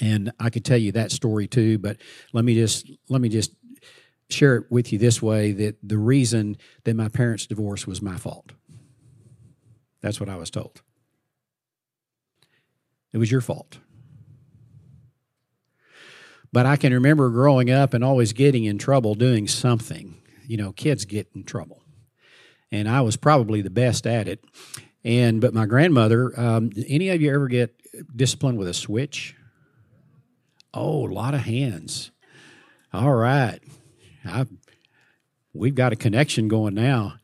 and 0.00 0.30
i 0.38 0.50
could 0.50 0.66
tell 0.66 0.76
you 0.76 0.92
that 0.92 1.10
story 1.10 1.46
too 1.46 1.78
but 1.78 1.96
let 2.34 2.44
me 2.44 2.54
just 2.54 2.90
let 3.08 3.22
me 3.22 3.30
just 3.30 3.52
share 4.28 4.56
it 4.56 4.64
with 4.70 4.92
you 4.92 4.98
this 4.98 5.22
way 5.22 5.52
that 5.52 5.76
the 5.82 5.96
reason 5.96 6.58
that 6.84 6.94
my 6.94 7.08
parents 7.08 7.46
divorced 7.46 7.86
was 7.86 8.02
my 8.02 8.16
fault 8.18 8.52
that's 10.04 10.20
what 10.20 10.28
I 10.28 10.36
was 10.36 10.50
told. 10.50 10.82
It 13.14 13.16
was 13.16 13.30
your 13.30 13.40
fault. 13.40 13.78
But 16.52 16.66
I 16.66 16.76
can 16.76 16.92
remember 16.92 17.30
growing 17.30 17.70
up 17.70 17.94
and 17.94 18.04
always 18.04 18.34
getting 18.34 18.64
in 18.64 18.76
trouble 18.76 19.14
doing 19.14 19.48
something. 19.48 20.20
You 20.46 20.58
know, 20.58 20.72
kids 20.72 21.06
get 21.06 21.30
in 21.34 21.44
trouble. 21.44 21.80
And 22.70 22.86
I 22.86 23.00
was 23.00 23.16
probably 23.16 23.62
the 23.62 23.70
best 23.70 24.06
at 24.06 24.28
it. 24.28 24.44
And 25.04 25.40
but 25.40 25.54
my 25.54 25.64
grandmother, 25.64 26.38
um, 26.38 26.70
any 26.86 27.08
of 27.08 27.22
you 27.22 27.34
ever 27.34 27.48
get 27.48 27.74
disciplined 28.14 28.58
with 28.58 28.68
a 28.68 28.74
switch? 28.74 29.34
Oh, 30.74 31.08
a 31.08 31.12
lot 31.12 31.32
of 31.32 31.40
hands. 31.40 32.10
All 32.92 33.14
right. 33.14 33.60
I, 34.26 34.44
we've 35.54 35.74
got 35.74 35.94
a 35.94 35.96
connection 35.96 36.48
going 36.48 36.74
now. 36.74 37.14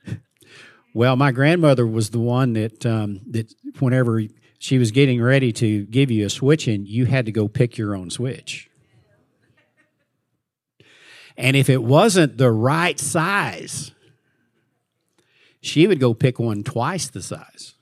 Well, 0.92 1.16
my 1.16 1.30
grandmother 1.30 1.86
was 1.86 2.10
the 2.10 2.18
one 2.18 2.54
that 2.54 2.84
um, 2.84 3.20
that 3.30 3.52
whenever 3.78 4.22
she 4.58 4.78
was 4.78 4.90
getting 4.90 5.22
ready 5.22 5.52
to 5.52 5.84
give 5.86 6.10
you 6.10 6.26
a 6.26 6.30
switch 6.30 6.66
and 6.66 6.86
you 6.86 7.06
had 7.06 7.26
to 7.26 7.32
go 7.32 7.48
pick 7.48 7.78
your 7.78 7.94
own 7.94 8.10
switch. 8.10 8.68
And 11.36 11.56
if 11.56 11.70
it 11.70 11.82
wasn't 11.82 12.36
the 12.36 12.50
right 12.50 12.98
size, 12.98 13.92
she 15.62 15.86
would 15.86 16.00
go 16.00 16.12
pick 16.12 16.38
one 16.38 16.62
twice 16.62 17.08
the 17.08 17.22
size. 17.22 17.74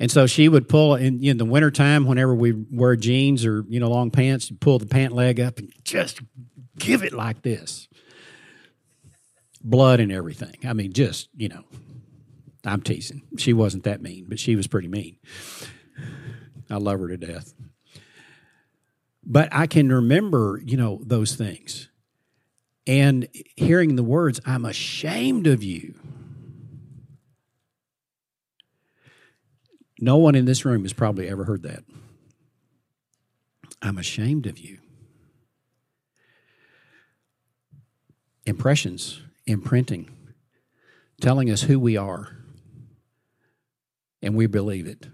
And 0.00 0.10
so 0.10 0.26
she 0.26 0.48
would 0.48 0.68
pull 0.68 0.96
in, 0.96 1.22
in 1.22 1.36
the 1.36 1.44
wintertime, 1.44 2.04
whenever 2.06 2.34
we 2.34 2.52
wear 2.52 2.96
jeans 2.96 3.44
or 3.44 3.64
you 3.68 3.78
know 3.78 3.90
long 3.90 4.10
pants, 4.10 4.50
pull 4.58 4.78
the 4.78 4.86
pant 4.86 5.12
leg 5.12 5.38
up 5.38 5.58
and 5.58 5.72
just 5.84 6.20
give 6.78 7.02
it 7.04 7.12
like 7.12 7.42
this 7.42 7.88
blood 9.64 9.98
and 9.98 10.12
everything. 10.12 10.56
I 10.64 10.74
mean, 10.74 10.92
just, 10.92 11.28
you 11.34 11.48
know, 11.48 11.64
I'm 12.64 12.82
teasing. 12.82 13.22
She 13.38 13.52
wasn't 13.52 13.84
that 13.84 14.02
mean, 14.02 14.26
but 14.28 14.38
she 14.38 14.54
was 14.54 14.66
pretty 14.66 14.88
mean. 14.88 15.16
I 16.70 16.76
love 16.76 17.00
her 17.00 17.08
to 17.08 17.16
death. 17.16 17.54
But 19.24 19.48
I 19.52 19.66
can 19.66 19.90
remember, 19.90 20.60
you 20.64 20.76
know, 20.76 21.00
those 21.02 21.34
things 21.34 21.88
and 22.86 23.28
hearing 23.56 23.96
the 23.96 24.02
words, 24.02 24.40
I'm 24.44 24.64
ashamed 24.64 25.46
of 25.46 25.62
you. 25.62 25.94
No 29.98 30.16
one 30.18 30.34
in 30.34 30.44
this 30.44 30.64
room 30.64 30.82
has 30.82 30.92
probably 30.92 31.28
ever 31.28 31.44
heard 31.44 31.62
that. 31.62 31.84
I'm 33.80 33.96
ashamed 33.96 34.46
of 34.46 34.58
you. 34.58 34.78
Impressions, 38.44 39.22
imprinting, 39.46 40.10
telling 41.20 41.50
us 41.50 41.62
who 41.62 41.78
we 41.78 41.96
are, 41.96 42.36
and 44.22 44.34
we 44.34 44.46
believe 44.46 44.86
it. 44.86 45.06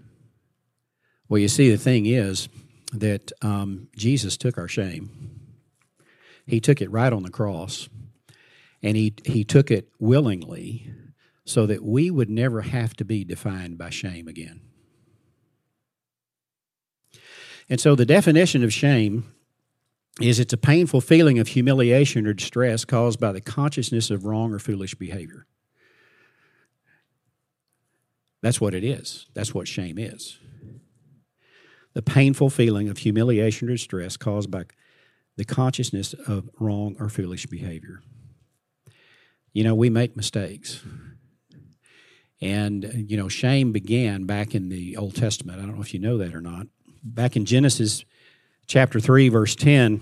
Well, 1.27 1.39
you 1.39 1.47
see, 1.47 1.69
the 1.69 1.77
thing 1.77 2.05
is 2.05 2.49
that 2.93 3.31
um, 3.41 3.87
Jesus 3.95 4.37
took 4.37 4.57
our 4.57 4.67
shame. 4.67 5.39
He 6.45 6.59
took 6.59 6.81
it 6.81 6.91
right 6.91 7.13
on 7.13 7.23
the 7.23 7.29
cross, 7.29 7.87
and 8.81 8.97
he, 8.97 9.13
he 9.25 9.43
took 9.43 9.71
it 9.71 9.89
willingly 9.99 10.91
so 11.45 11.65
that 11.65 11.83
we 11.83 12.11
would 12.11 12.29
never 12.29 12.61
have 12.61 12.95
to 12.95 13.05
be 13.05 13.23
defined 13.23 13.77
by 13.77 13.89
shame 13.89 14.27
again. 14.27 14.61
And 17.69 17.79
so 17.79 17.95
the 17.95 18.05
definition 18.05 18.63
of 18.63 18.73
shame 18.73 19.33
is 20.21 20.39
it's 20.39 20.53
a 20.53 20.57
painful 20.57 21.01
feeling 21.01 21.39
of 21.39 21.49
humiliation 21.49 22.27
or 22.27 22.33
distress 22.33 22.85
caused 22.85 23.19
by 23.19 23.31
the 23.31 23.41
consciousness 23.41 24.09
of 24.09 24.25
wrong 24.25 24.53
or 24.53 24.59
foolish 24.59 24.95
behavior. 24.95 25.45
That's 28.41 28.59
what 28.59 28.73
it 28.73 28.83
is. 28.83 29.27
That's 29.33 29.53
what 29.53 29.67
shame 29.67 29.97
is. 29.97 30.39
The 31.93 32.01
painful 32.01 32.49
feeling 32.49 32.89
of 32.89 32.99
humiliation 32.99 33.69
or 33.69 33.73
distress 33.73 34.17
caused 34.17 34.49
by 34.49 34.65
the 35.37 35.45
consciousness 35.45 36.13
of 36.27 36.49
wrong 36.59 36.95
or 36.99 37.09
foolish 37.09 37.45
behavior. 37.45 38.01
You 39.53 39.63
know, 39.63 39.75
we 39.75 39.89
make 39.89 40.15
mistakes. 40.15 40.81
And, 42.41 43.05
you 43.09 43.17
know, 43.17 43.27
shame 43.27 43.71
began 43.71 44.25
back 44.25 44.55
in 44.55 44.69
the 44.69 44.97
Old 44.97 45.15
Testament. 45.15 45.59
I 45.59 45.65
don't 45.65 45.75
know 45.75 45.81
if 45.81 45.93
you 45.93 45.99
know 45.99 46.17
that 46.17 46.33
or 46.33 46.41
not 46.41 46.67
back 47.03 47.35
in 47.35 47.45
Genesis 47.45 48.05
chapter 48.71 49.01
3, 49.01 49.27
verse 49.27 49.53
10, 49.53 49.99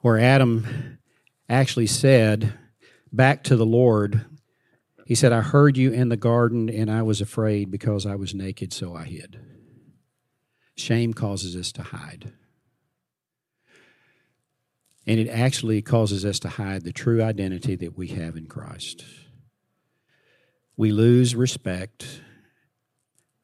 where 0.00 0.18
Adam 0.18 0.98
actually 1.46 1.86
said 1.86 2.54
back 3.12 3.44
to 3.44 3.56
the 3.56 3.66
Lord, 3.66 4.24
He 5.04 5.14
said, 5.14 5.30
I 5.30 5.42
heard 5.42 5.76
you 5.76 5.92
in 5.92 6.08
the 6.08 6.16
garden 6.16 6.70
and 6.70 6.90
I 6.90 7.02
was 7.02 7.20
afraid 7.20 7.70
because 7.70 8.06
I 8.06 8.14
was 8.14 8.34
naked, 8.34 8.72
so 8.72 8.96
I 8.96 9.04
hid. 9.04 9.38
Shame 10.76 11.12
causes 11.12 11.54
us 11.54 11.72
to 11.72 11.82
hide. 11.82 12.32
And 15.06 15.20
it 15.20 15.28
actually 15.28 15.82
causes 15.82 16.24
us 16.24 16.38
to 16.38 16.48
hide 16.48 16.84
the 16.84 16.92
true 16.92 17.22
identity 17.22 17.76
that 17.76 17.98
we 17.98 18.08
have 18.08 18.34
in 18.34 18.46
Christ. 18.46 19.04
We 20.74 20.92
lose 20.92 21.34
respect 21.34 22.22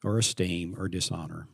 or 0.03 0.17
esteem 0.17 0.75
or 0.79 0.87
dishonor. 0.87 1.47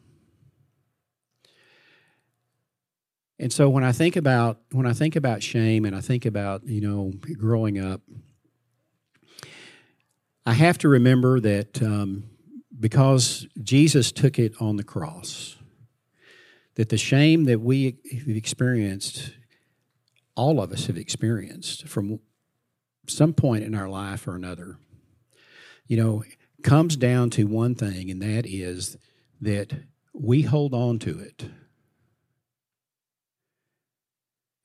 And 3.41 3.51
so 3.51 3.67
when 3.69 3.83
I 3.83 3.91
think 3.91 4.15
about 4.15 4.59
when 4.71 4.85
I 4.85 4.93
think 4.93 5.15
about 5.15 5.41
shame 5.41 5.83
and 5.83 5.95
I 5.95 5.99
think 5.99 6.27
about 6.27 6.63
you 6.67 6.79
know 6.79 7.11
growing 7.39 7.79
up, 7.79 8.01
I 10.45 10.53
have 10.53 10.77
to 10.79 10.87
remember 10.87 11.39
that 11.39 11.81
um, 11.81 12.25
because 12.79 13.47
Jesus 13.63 14.11
took 14.11 14.37
it 14.37 14.53
on 14.61 14.75
the 14.75 14.83
cross, 14.83 15.57
that 16.75 16.89
the 16.89 16.99
shame 16.99 17.45
that 17.45 17.61
we 17.61 17.97
have 18.13 18.37
experienced, 18.37 19.31
all 20.35 20.61
of 20.61 20.71
us 20.71 20.85
have 20.85 20.97
experienced 20.97 21.87
from 21.87 22.19
some 23.07 23.33
point 23.33 23.63
in 23.63 23.73
our 23.73 23.89
life 23.89 24.27
or 24.27 24.35
another, 24.35 24.77
you 25.87 25.97
know, 25.97 26.23
comes 26.61 26.95
down 26.95 27.31
to 27.31 27.45
one 27.45 27.73
thing, 27.73 28.11
and 28.11 28.21
that 28.21 28.45
is 28.45 28.97
that 29.41 29.73
we 30.13 30.43
hold 30.43 30.75
on 30.75 30.99
to 30.99 31.17
it 31.17 31.45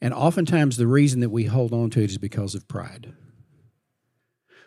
and 0.07 0.15
oftentimes, 0.15 0.77
the 0.77 0.87
reason 0.87 1.19
that 1.19 1.31
we 1.31 1.47
hold 1.47 1.73
on 1.73 1.91
to 1.91 2.01
it 2.01 2.11
is 2.11 2.17
because 2.17 2.55
of 2.55 2.69
pride. 2.69 3.13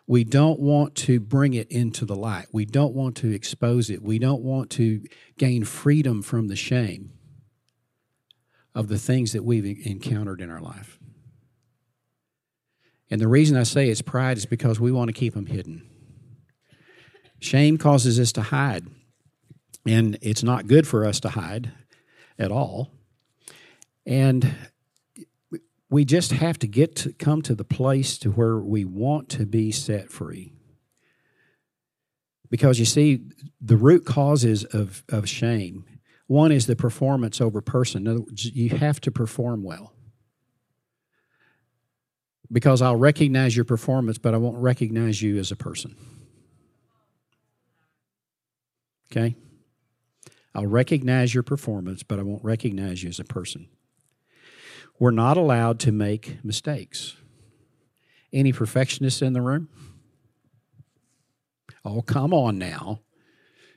We 0.05 0.25
don't 0.25 0.59
want 0.59 0.95
to 0.95 1.21
bring 1.21 1.53
it 1.53 1.71
into 1.71 2.03
the 2.03 2.17
light. 2.17 2.47
We 2.51 2.65
don't 2.65 2.93
want 2.93 3.15
to 3.17 3.31
expose 3.31 3.89
it. 3.89 4.03
We 4.03 4.19
don't 4.19 4.41
want 4.41 4.69
to 4.71 5.01
gain 5.37 5.63
freedom 5.63 6.21
from 6.23 6.49
the 6.49 6.57
shame 6.57 7.13
of 8.75 8.89
the 8.89 8.99
things 8.99 9.31
that 9.31 9.45
we've 9.45 9.87
encountered 9.87 10.41
in 10.41 10.49
our 10.49 10.59
life. 10.59 10.99
And 13.09 13.21
the 13.21 13.29
reason 13.29 13.55
I 13.55 13.63
say 13.63 13.87
it's 13.87 14.01
pride 14.01 14.35
is 14.35 14.45
because 14.45 14.77
we 14.77 14.91
want 14.91 15.07
to 15.07 15.13
keep 15.13 15.35
them 15.35 15.45
hidden. 15.45 15.89
Shame 17.39 17.77
causes 17.77 18.19
us 18.19 18.33
to 18.33 18.41
hide, 18.41 18.87
and 19.87 20.17
it's 20.21 20.43
not 20.43 20.67
good 20.67 20.85
for 20.85 21.05
us 21.05 21.21
to 21.21 21.29
hide 21.29 21.71
at 22.37 22.51
all. 22.51 22.91
And 24.05 24.53
we 25.89 26.05
just 26.05 26.31
have 26.31 26.59
to 26.59 26.67
get 26.67 26.95
to 26.97 27.13
come 27.13 27.41
to 27.41 27.55
the 27.55 27.63
place 27.63 28.17
to 28.19 28.31
where 28.31 28.57
we 28.59 28.85
want 28.85 29.29
to 29.29 29.45
be 29.45 29.71
set 29.71 30.09
free. 30.09 30.53
Because 32.49 32.79
you 32.79 32.85
see 32.85 33.21
the 33.61 33.77
root 33.77 34.05
causes 34.05 34.63
of, 34.65 35.03
of 35.09 35.27
shame 35.27 35.85
one 36.27 36.51
is 36.51 36.67
the 36.67 36.75
performance 36.75 37.41
over 37.41 37.59
person. 37.59 38.03
In 38.03 38.07
other 38.07 38.19
words 38.19 38.45
you 38.45 38.69
have 38.69 39.01
to 39.01 39.11
perform 39.11 39.63
well. 39.63 39.93
Because 42.51 42.83
i'll 42.83 42.95
recognize 42.95 43.55
your 43.55 43.65
performance 43.65 44.19
but 44.19 44.35
i 44.35 44.37
won't 44.37 44.57
recognize 44.57 45.23
you 45.23 45.39
as 45.39 45.51
a 45.51 45.55
person. 45.55 45.95
Okay? 49.11 49.35
I'll 50.53 50.67
recognize 50.67 51.33
your 51.33 51.43
performance 51.43 52.03
but 52.03 52.19
i 52.19 52.21
won't 52.21 52.43
recognize 52.43 53.01
you 53.01 53.09
as 53.09 53.19
a 53.19 53.23
person 53.23 53.67
we're 54.99 55.11
not 55.11 55.37
allowed 55.37 55.79
to 55.81 55.91
make 55.91 56.43
mistakes. 56.43 57.15
Any 58.31 58.51
perfectionists 58.51 59.21
in 59.21 59.33
the 59.33 59.41
room? 59.41 59.69
Oh, 61.83 62.01
come 62.01 62.33
on 62.33 62.57
now. 62.57 62.99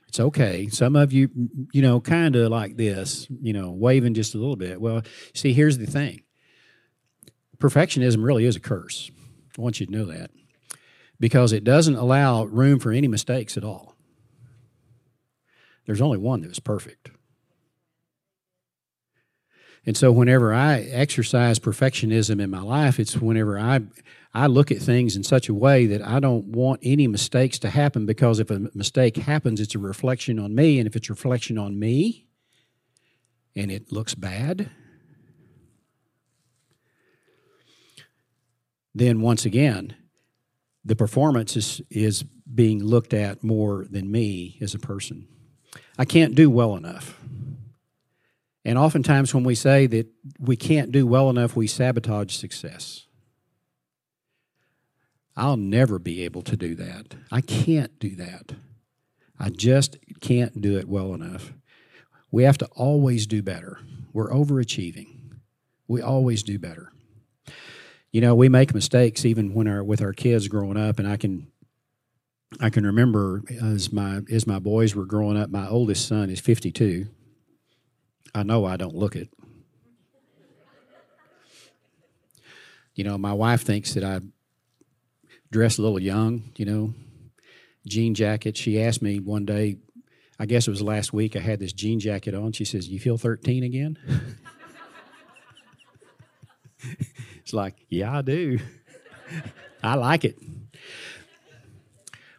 It's 0.07 0.19
okay. 0.19 0.67
Some 0.67 0.95
of 0.95 1.11
you, 1.11 1.29
you 1.71 1.81
know, 1.81 1.99
kind 1.99 2.35
of 2.35 2.51
like 2.51 2.77
this, 2.77 3.27
you 3.41 3.53
know, 3.53 3.71
waving 3.71 4.13
just 4.13 4.35
a 4.35 4.37
little 4.37 4.55
bit. 4.55 4.79
Well, 4.79 5.01
see, 5.33 5.53
here's 5.53 5.79
the 5.79 5.87
thing 5.87 6.21
perfectionism 7.57 8.23
really 8.23 8.45
is 8.45 8.55
a 8.55 8.59
curse. 8.59 9.09
I 9.57 9.61
want 9.61 9.79
you 9.79 9.85
to 9.85 9.91
know 9.91 10.05
that 10.05 10.29
because 11.19 11.53
it 11.53 11.63
doesn't 11.63 11.95
allow 11.95 12.43
room 12.43 12.79
for 12.79 12.91
any 12.91 13.07
mistakes 13.07 13.55
at 13.57 13.63
all. 13.63 13.95
There's 15.85 16.01
only 16.01 16.17
one 16.17 16.41
that 16.41 16.49
was 16.49 16.59
perfect. 16.59 17.09
And 19.85 19.97
so 19.97 20.11
whenever 20.11 20.53
I 20.53 20.79
exercise 20.79 21.59
perfectionism 21.59 22.41
in 22.41 22.49
my 22.49 22.61
life, 22.61 22.99
it's 22.99 23.17
whenever 23.17 23.59
I 23.59 23.81
I 24.35 24.47
look 24.47 24.71
at 24.71 24.79
things 24.79 25.15
in 25.15 25.23
such 25.23 25.47
a 25.47 25.53
way 25.53 25.85
that 25.85 26.01
I 26.01 26.19
don't 26.19 26.47
want 26.47 26.79
any 26.81 27.07
mistakes 27.07 27.59
to 27.59 27.69
happen 27.69 28.07
because 28.07 28.39
if 28.39 28.49
a 28.49 28.67
mistake 28.73 29.17
happens, 29.17 29.59
it's 29.59 29.75
a 29.75 29.79
reflection 29.79 30.39
on 30.39 30.55
me. 30.55 30.79
And 30.79 30.87
if 30.87 30.95
it's 30.95 31.09
a 31.09 31.13
reflection 31.13 31.59
on 31.59 31.77
me 31.77 32.25
and 33.55 33.71
it 33.71 33.91
looks 33.91 34.15
bad, 34.15 34.71
then 38.95 39.21
once 39.21 39.45
again, 39.45 39.95
the 40.83 40.95
performance 40.95 41.55
is, 41.55 41.81
is 41.91 42.23
being 42.23 42.83
looked 42.83 43.13
at 43.13 43.43
more 43.43 43.85
than 43.89 44.11
me 44.11 44.57
as 44.61 44.73
a 44.73 44.79
person. 44.79 45.27
I 45.97 46.05
can't 46.05 46.33
do 46.33 46.49
well 46.49 46.75
enough. 46.75 47.19
And 48.65 48.77
oftentimes, 48.77 49.33
when 49.33 49.43
we 49.43 49.55
say 49.55 49.87
that 49.87 50.07
we 50.39 50.55
can't 50.55 50.91
do 50.91 51.05
well 51.05 51.29
enough, 51.29 51.55
we 51.55 51.67
sabotage 51.67 52.33
success. 52.33 53.07
I'll 55.35 55.57
never 55.57 55.99
be 55.99 56.23
able 56.23 56.43
to 56.43 56.55
do 56.55 56.75
that. 56.75 57.15
I 57.31 57.41
can't 57.41 57.97
do 57.99 58.15
that. 58.15 58.53
I 59.39 59.49
just 59.49 59.97
can't 60.21 60.61
do 60.61 60.77
it 60.77 60.87
well 60.87 61.13
enough. 61.13 61.53
We 62.31 62.43
have 62.43 62.57
to 62.59 62.67
always 62.67 63.27
do 63.27 63.41
better. 63.43 63.79
We're 64.13 64.29
overachieving. 64.29 65.07
We 65.87 66.01
always 66.01 66.43
do 66.43 66.57
better. 66.59 66.91
You 68.11 68.21
know, 68.21 68.35
we 68.35 68.47
make 68.47 68.73
mistakes 68.73 69.25
even 69.25 69.53
when 69.53 69.67
our 69.67 69.83
with 69.83 70.01
our 70.01 70.13
kids 70.13 70.47
growing 70.47 70.77
up, 70.77 70.99
and 70.99 71.07
I 71.07 71.17
can 71.17 71.47
I 72.59 72.69
can 72.69 72.85
remember 72.85 73.41
as 73.61 73.91
my 73.91 74.21
as 74.31 74.45
my 74.45 74.59
boys 74.59 74.95
were 74.95 75.05
growing 75.05 75.35
up. 75.35 75.49
My 75.49 75.67
oldest 75.67 76.07
son 76.07 76.29
is 76.29 76.39
fifty 76.39 76.71
two, 76.71 77.07
I 78.35 78.43
know 78.43 78.65
I 78.65 78.77
don't 78.77 78.95
look 78.95 79.15
it. 79.15 79.29
You 82.95 83.03
know, 83.03 83.17
my 83.17 83.33
wife 83.33 83.63
thinks 83.63 83.93
that 83.95 84.03
I 84.03 84.19
dress 85.51 85.77
a 85.77 85.81
little 85.81 85.99
young, 85.99 86.51
you 86.57 86.65
know, 86.65 86.93
jean 87.87 88.13
jacket. 88.13 88.55
She 88.57 88.81
asked 88.81 89.01
me 89.01 89.19
one 89.19 89.45
day, 89.45 89.77
I 90.39 90.45
guess 90.45 90.67
it 90.67 90.71
was 90.71 90.81
last 90.81 91.13
week, 91.13 91.35
I 91.35 91.39
had 91.39 91.59
this 91.59 91.73
jean 91.73 91.99
jacket 91.99 92.35
on. 92.35 92.51
She 92.51 92.65
says, 92.65 92.87
You 92.87 92.99
feel 92.99 93.17
13 93.17 93.63
again? 93.63 93.97
it's 97.39 97.53
like, 97.53 97.85
Yeah, 97.89 98.17
I 98.17 98.21
do. 98.21 98.59
I 99.83 99.95
like 99.95 100.23
it. 100.25 100.37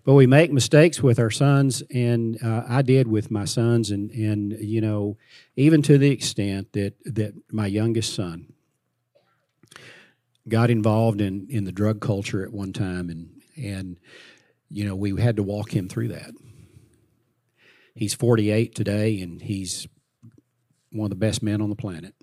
But 0.05 0.15
we 0.15 0.27
make 0.27 0.53
mistakes 0.53 1.03
with 1.03 1.19
our 1.19 1.31
sons, 1.31 1.83
and 1.93 2.39
uh, 2.43 2.65
I 2.69 2.83
did 2.83 3.09
with 3.09 3.31
my 3.31 3.45
sons, 3.45 3.91
and 3.91 4.11
and 4.11 4.53
you 4.53 4.81
know, 4.81 5.17
even 5.57 5.83
to 5.83 5.99
the 5.99 6.11
extent 6.11 6.73
that 6.73 6.95
that 7.05 7.35
my 7.51 7.67
youngest 7.67 8.15
son 8.15 8.53
got 10.47 10.71
involved 10.71 11.21
in 11.21 11.47
in 11.49 11.65
the 11.65 11.73
drug 11.73 12.01
culture 12.01 12.43
at 12.43 12.53
one 12.53 12.73
time, 12.73 13.09
and 13.09 13.41
and 13.57 13.97
you 14.71 14.85
know, 14.85 14.97
we 14.97 15.21
had 15.21 15.37
to 15.37 15.43
walk 15.43 15.75
him 15.75 15.89
through 15.89 16.09
that. 16.09 16.33
He's 17.95 18.13
48 18.13 18.75
today, 18.75 19.21
and 19.21 19.41
he's 19.41 19.87
one 20.91 21.07
of 21.07 21.11
the 21.11 21.17
best 21.17 21.43
men 21.43 21.61
on 21.63 21.71
the 21.71 21.77
planet. 21.77 22.15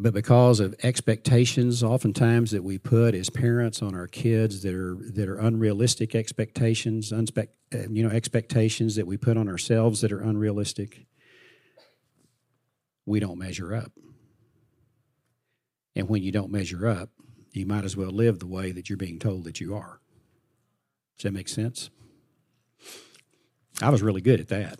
But 0.00 0.14
because 0.14 0.60
of 0.60 0.76
expectations, 0.84 1.82
oftentimes 1.82 2.52
that 2.52 2.62
we 2.62 2.78
put 2.78 3.16
as 3.16 3.30
parents 3.30 3.82
on 3.82 3.96
our 3.96 4.06
kids 4.06 4.62
that 4.62 4.72
are 4.72 4.96
that 5.14 5.28
are 5.28 5.38
unrealistic 5.38 6.14
expectations, 6.14 7.10
unspec, 7.10 7.48
uh, 7.74 7.88
you 7.90 8.04
know, 8.04 8.14
expectations 8.14 8.94
that 8.94 9.08
we 9.08 9.16
put 9.16 9.36
on 9.36 9.48
ourselves 9.48 10.00
that 10.02 10.12
are 10.12 10.20
unrealistic, 10.20 11.04
we 13.06 13.18
don't 13.18 13.38
measure 13.38 13.74
up. 13.74 13.90
And 15.96 16.08
when 16.08 16.22
you 16.22 16.30
don't 16.30 16.52
measure 16.52 16.86
up, 16.86 17.10
you 17.52 17.66
might 17.66 17.84
as 17.84 17.96
well 17.96 18.12
live 18.12 18.38
the 18.38 18.46
way 18.46 18.70
that 18.70 18.88
you're 18.88 18.96
being 18.96 19.18
told 19.18 19.42
that 19.44 19.60
you 19.60 19.74
are. 19.74 20.00
Does 21.18 21.24
that 21.24 21.32
make 21.32 21.48
sense? 21.48 21.90
I 23.82 23.90
was 23.90 24.00
really 24.00 24.20
good 24.20 24.38
at 24.38 24.46
that. 24.48 24.78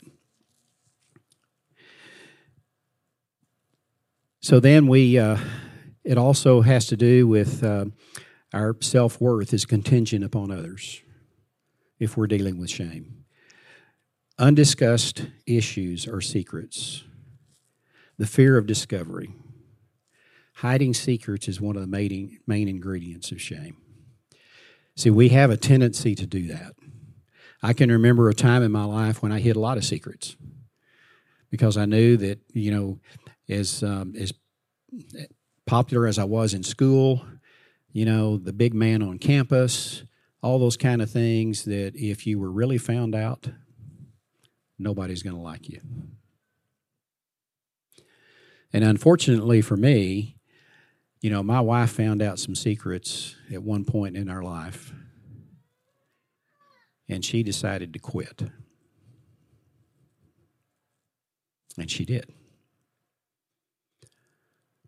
So 4.49 4.61
then 4.61 4.87
we, 4.87 5.19
uh, 5.19 5.37
it 6.05 6.17
also 6.17 6.63
has 6.63 6.87
to 6.87 6.97
do 6.97 7.29
with 7.29 7.63
uh, 7.63 7.85
our 8.55 8.75
self 8.81 9.21
worth 9.21 9.53
is 9.53 9.67
contingent 9.67 10.25
upon 10.25 10.51
others 10.51 11.03
if 11.99 12.17
we're 12.17 12.29
dealing 12.29 12.59
with 12.59 12.71
shame. 12.71 13.27
Undiscussed 14.39 15.27
issues 15.47 16.09
or 16.09 16.23
secrets. 16.23 17.05
The 18.17 18.27
fear 18.27 18.57
of 18.57 18.67
discovery. 18.67 19.35
Hiding 20.55 20.95
secrets 20.95 21.47
is 21.47 21.61
one 21.61 21.77
of 21.77 21.83
the 21.83 21.87
main, 21.87 22.39
main 22.47 22.69
ingredients 22.69 23.31
of 23.31 23.43
shame. 23.43 23.77
See, 24.97 25.11
we 25.11 25.29
have 25.29 25.51
a 25.51 25.59
tendency 25.59 26.15
to 26.15 26.27
do 26.27 26.47
that. 26.47 26.73
I 27.63 27.75
can 27.75 27.93
remember 27.93 28.31
a 28.31 28.35
time 28.35 28.63
in 28.63 28.73
my 28.73 28.85
life 28.85 29.23
when 29.23 29.31
I 29.31 29.41
hid 29.41 29.57
a 29.57 29.61
lot 29.61 29.77
of 29.77 29.85
secrets 29.85 30.37
because 31.51 31.77
I 31.77 31.85
knew 31.85 32.17
that, 32.17 32.41
you 32.55 32.71
know, 32.71 32.99
as, 33.49 33.83
um, 33.83 34.15
as 34.17 34.33
popular 35.67 36.07
as 36.07 36.19
I 36.19 36.25
was 36.25 36.55
in 36.55 36.63
school, 36.63 37.25
you 37.93 38.05
know, 38.05 38.37
the 38.37 38.53
big 38.53 38.75
man 38.75 39.03
on 39.03 39.19
campus, 39.19 40.05
all 40.43 40.59
those 40.59 40.77
kind 40.77 41.03
of 41.03 41.11
things 41.11 41.65
that 41.65 41.93
if 41.95 42.27
you 42.27 42.39
were 42.39 42.51
really 42.51 42.79
found 42.79 43.15
out, 43.15 43.49
nobody's 44.79 45.23
going 45.23 45.37
to 45.37 45.43
like 45.43 45.69
you. 45.69 45.81
And 48.73 48.85
unfortunately 48.85 49.63
for 49.63 49.77
me, 49.77 50.37
you 51.21 51.31
know, 51.31 51.43
my 51.43 51.61
wife 51.61 51.91
found 51.91 52.23
out 52.23 52.39
some 52.39 52.55
secrets 52.55 53.35
at 53.53 53.63
one 53.63 53.85
point 53.85 54.17
in 54.17 54.29
our 54.29 54.43
life, 54.43 54.93
and 57.09 57.25
she 57.25 57.43
decided 57.43 57.93
to 57.93 57.99
quit. 57.99 58.43
And 61.77 61.91
she 61.91 62.05
did. 62.05 62.33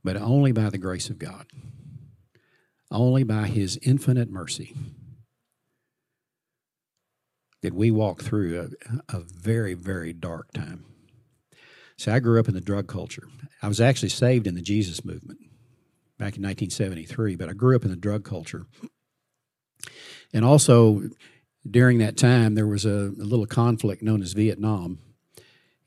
But 0.03 0.17
only 0.17 0.53
by 0.53 0.71
the 0.71 0.79
grace 0.79 1.11
of 1.11 1.19
God, 1.19 1.47
only 2.91 3.23
by 3.23 3.47
His 3.47 3.79
infinite 3.83 4.31
mercy 4.31 4.75
did 7.63 7.75
we 7.75 7.91
walk 7.91 8.23
through 8.23 8.71
a, 9.11 9.17
a 9.17 9.21
very, 9.21 9.75
very 9.75 10.13
dark 10.13 10.53
time. 10.53 10.85
See, 11.99 12.11
I 12.11 12.19
grew 12.19 12.41
up 12.41 12.49
in 12.49 12.55
the 12.55 12.61
drug 12.61 12.87
culture. 12.87 13.29
I 13.63 13.69
was 13.69 13.81
actually 13.81 14.09
saved 14.09 14.47
in 14.47 14.55
the 14.55 14.63
Jesus 14.63 15.05
movement 15.05 15.39
back 16.19 16.37
in 16.37 16.43
1973, 16.43 17.37
but 17.37 17.49
I 17.49 17.53
grew 17.53 17.77
up 17.77 17.85
in 17.85 17.91
the 17.91 17.97
drug 17.97 18.25
culture. 18.25 18.65
And 20.33 20.45
also, 20.45 21.03
during 21.69 21.99
that 21.99 22.17
time, 22.17 22.55
there 22.55 22.67
was 22.67 22.87
a, 22.87 22.89
a 22.89 23.25
little 23.25 23.47
conflict 23.47 24.03
known 24.03 24.23
as 24.23 24.33
Vietnam, 24.33 24.99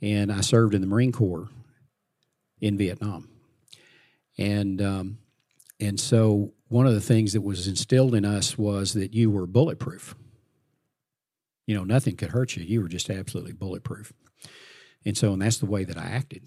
and 0.01 0.31
I 0.31 0.41
served 0.41 0.75
in 0.75 0.81
the 0.81 0.87
Marine 0.87 1.11
Corps 1.11 1.49
in 2.61 2.77
Vietnam. 2.77 3.29
And 4.37 4.81
um, 4.81 5.17
and 5.79 5.99
so 5.99 6.53
one 6.69 6.87
of 6.87 6.93
the 6.93 7.01
things 7.01 7.33
that 7.33 7.41
was 7.41 7.67
instilled 7.67 8.15
in 8.15 8.25
us 8.25 8.57
was 8.57 8.93
that 8.93 9.13
you 9.13 9.29
were 9.29 9.45
bulletproof. 9.45 10.15
You 11.67 11.75
know, 11.75 11.83
nothing 11.83 12.15
could 12.15 12.29
hurt 12.29 12.55
you. 12.55 12.63
You 12.63 12.81
were 12.81 12.89
just 12.89 13.09
absolutely 13.09 13.53
bulletproof. 13.53 14.11
And 15.05 15.17
so, 15.17 15.33
and 15.33 15.41
that's 15.41 15.57
the 15.57 15.65
way 15.65 15.83
that 15.83 15.97
I 15.97 16.05
acted. 16.05 16.43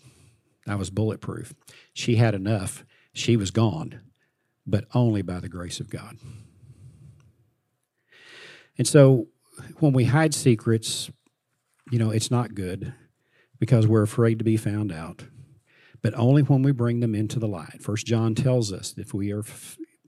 I 0.66 0.74
was 0.74 0.90
bulletproof. 0.90 1.54
She 1.92 2.16
had 2.16 2.34
enough 2.34 2.84
she 3.16 3.36
was 3.36 3.50
gone, 3.50 4.00
but 4.66 4.84
only 4.92 5.22
by 5.22 5.40
the 5.40 5.48
grace 5.48 5.80
of 5.80 5.88
God. 5.88 6.18
And 8.76 8.86
so 8.86 9.28
when 9.78 9.94
we 9.94 10.04
hide 10.04 10.34
secrets, 10.34 11.10
you 11.90 11.98
know, 11.98 12.10
it's 12.10 12.30
not 12.30 12.54
good 12.54 12.92
because 13.58 13.86
we're 13.86 14.02
afraid 14.02 14.38
to 14.38 14.44
be 14.44 14.58
found 14.58 14.92
out, 14.92 15.24
but 16.06 16.16
only 16.16 16.42
when 16.42 16.62
we 16.62 16.70
bring 16.70 17.00
them 17.00 17.16
into 17.16 17.40
the 17.40 17.48
light. 17.48 17.82
First 17.82 18.06
John 18.06 18.36
tells 18.36 18.72
us 18.72 18.94
if 18.96 19.12
we 19.12 19.32
are 19.32 19.42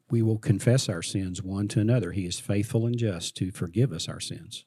we 0.08 0.22
will 0.22 0.38
confess 0.38 0.88
our 0.88 1.02
sins 1.02 1.42
one 1.42 1.66
to 1.66 1.80
another, 1.80 2.12
he 2.12 2.24
is 2.24 2.38
faithful 2.38 2.86
and 2.86 2.96
just 2.96 3.36
to 3.38 3.50
forgive 3.50 3.90
us 3.92 4.08
our 4.08 4.20
sins. 4.20 4.64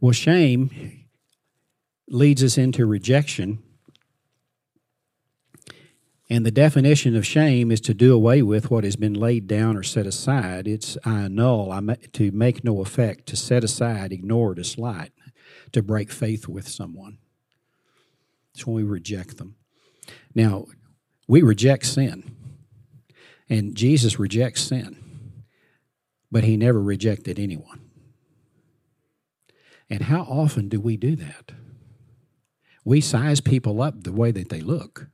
Well, 0.00 0.12
shame 0.12 1.04
leads 2.08 2.42
us 2.42 2.56
into 2.56 2.86
rejection 2.86 3.62
and 6.32 6.46
the 6.46 6.50
definition 6.50 7.14
of 7.14 7.26
shame 7.26 7.70
is 7.70 7.82
to 7.82 7.92
do 7.92 8.14
away 8.14 8.40
with 8.40 8.70
what 8.70 8.84
has 8.84 8.96
been 8.96 9.12
laid 9.12 9.46
down 9.46 9.76
or 9.76 9.82
set 9.82 10.06
aside. 10.06 10.66
It's 10.66 10.96
I 11.04 11.24
annul, 11.24 11.70
I 11.70 11.80
ma- 11.80 11.96
to 12.14 12.30
make 12.30 12.64
no 12.64 12.80
effect, 12.80 13.26
to 13.26 13.36
set 13.36 13.62
aside, 13.62 14.14
ignore, 14.14 14.54
to 14.54 14.64
slight, 14.64 15.12
to 15.72 15.82
break 15.82 16.10
faith 16.10 16.48
with 16.48 16.66
someone. 16.66 17.18
It's 18.54 18.66
when 18.66 18.76
we 18.76 18.82
reject 18.82 19.36
them. 19.36 19.56
Now, 20.34 20.64
we 21.28 21.42
reject 21.42 21.84
sin, 21.84 22.34
and 23.50 23.74
Jesus 23.74 24.18
rejects 24.18 24.62
sin, 24.62 24.96
but 26.30 26.44
he 26.44 26.56
never 26.56 26.80
rejected 26.80 27.38
anyone. 27.38 27.90
And 29.90 30.04
how 30.04 30.22
often 30.22 30.70
do 30.70 30.80
we 30.80 30.96
do 30.96 31.14
that? 31.14 31.52
We 32.86 33.02
size 33.02 33.42
people 33.42 33.82
up 33.82 34.02
the 34.02 34.12
way 34.12 34.30
that 34.30 34.48
they 34.48 34.62
look 34.62 35.08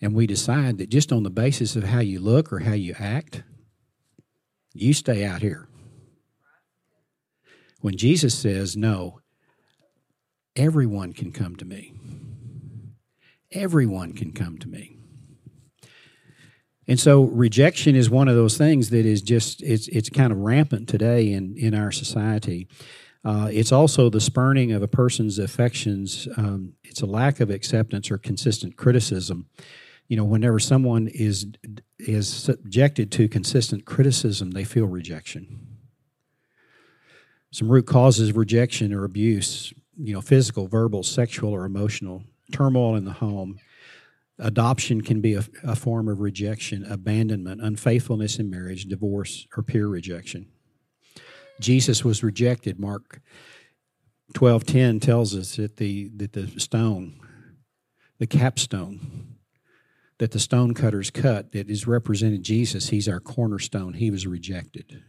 and 0.00 0.14
we 0.14 0.26
decide 0.26 0.78
that 0.78 0.90
just 0.90 1.12
on 1.12 1.22
the 1.22 1.30
basis 1.30 1.74
of 1.76 1.84
how 1.84 2.00
you 2.00 2.20
look 2.20 2.52
or 2.52 2.60
how 2.60 2.72
you 2.72 2.94
act, 2.98 3.42
you 4.72 4.92
stay 4.92 5.24
out 5.24 5.42
here. 5.42 5.68
When 7.80 7.96
Jesus 7.96 8.36
says, 8.36 8.76
No, 8.76 9.20
everyone 10.54 11.12
can 11.12 11.32
come 11.32 11.56
to 11.56 11.64
me. 11.64 11.92
Everyone 13.52 14.12
can 14.12 14.32
come 14.32 14.58
to 14.58 14.68
me. 14.68 14.98
And 16.86 16.98
so 16.98 17.24
rejection 17.24 17.94
is 17.94 18.08
one 18.08 18.28
of 18.28 18.34
those 18.34 18.56
things 18.56 18.90
that 18.90 19.04
is 19.04 19.20
just 19.20 19.62
it's 19.62 19.88
it's 19.88 20.08
kind 20.08 20.32
of 20.32 20.38
rampant 20.38 20.88
today 20.88 21.32
in 21.32 21.56
in 21.56 21.74
our 21.74 21.90
society. 21.90 22.68
Uh, 23.24 23.48
it's 23.52 23.72
also 23.72 24.08
the 24.08 24.20
spurning 24.20 24.72
of 24.72 24.82
a 24.82 24.88
person's 24.88 25.38
affections. 25.38 26.28
Um, 26.36 26.74
it's 26.84 27.02
a 27.02 27.06
lack 27.06 27.40
of 27.40 27.50
acceptance 27.50 28.10
or 28.10 28.16
consistent 28.16 28.76
criticism 28.76 29.48
you 30.08 30.16
know, 30.16 30.24
whenever 30.24 30.58
someone 30.58 31.08
is 31.08 31.46
is 31.98 32.28
subjected 32.28 33.12
to 33.12 33.28
consistent 33.28 33.84
criticism, 33.84 34.50
they 34.50 34.64
feel 34.64 34.86
rejection. 34.86 35.78
Some 37.50 37.70
root 37.70 37.86
causes 37.86 38.30
of 38.30 38.36
rejection 38.36 38.92
or 38.92 39.04
abuse, 39.04 39.72
you 39.96 40.12
know, 40.12 40.20
physical, 40.20 40.66
verbal, 40.66 41.02
sexual, 41.02 41.52
or 41.52 41.64
emotional, 41.64 42.22
turmoil 42.52 42.96
in 42.96 43.04
the 43.04 43.12
home. 43.12 43.58
Adoption 44.38 45.00
can 45.00 45.20
be 45.20 45.34
a, 45.34 45.44
a 45.64 45.74
form 45.74 46.08
of 46.08 46.20
rejection, 46.20 46.84
abandonment, 46.84 47.60
unfaithfulness 47.60 48.38
in 48.38 48.48
marriage, 48.48 48.84
divorce, 48.84 49.46
or 49.56 49.62
peer 49.62 49.88
rejection. 49.88 50.46
Jesus 51.58 52.04
was 52.04 52.22
rejected. 52.22 52.78
Mark 52.78 53.20
twelve 54.34 54.64
ten 54.64 55.00
tells 55.00 55.34
us 55.34 55.56
that 55.56 55.76
the 55.76 56.10
that 56.16 56.34
the 56.34 56.60
stone, 56.60 57.18
the 58.18 58.26
capstone, 58.26 59.37
that 60.18 60.32
the 60.32 60.38
stonecutters 60.38 61.10
cut 61.10 61.52
that 61.52 61.70
is 61.70 61.86
represented 61.86 62.42
Jesus. 62.42 62.88
He's 62.88 63.08
our 63.08 63.20
cornerstone. 63.20 63.94
He 63.94 64.10
was 64.10 64.26
rejected. 64.26 65.02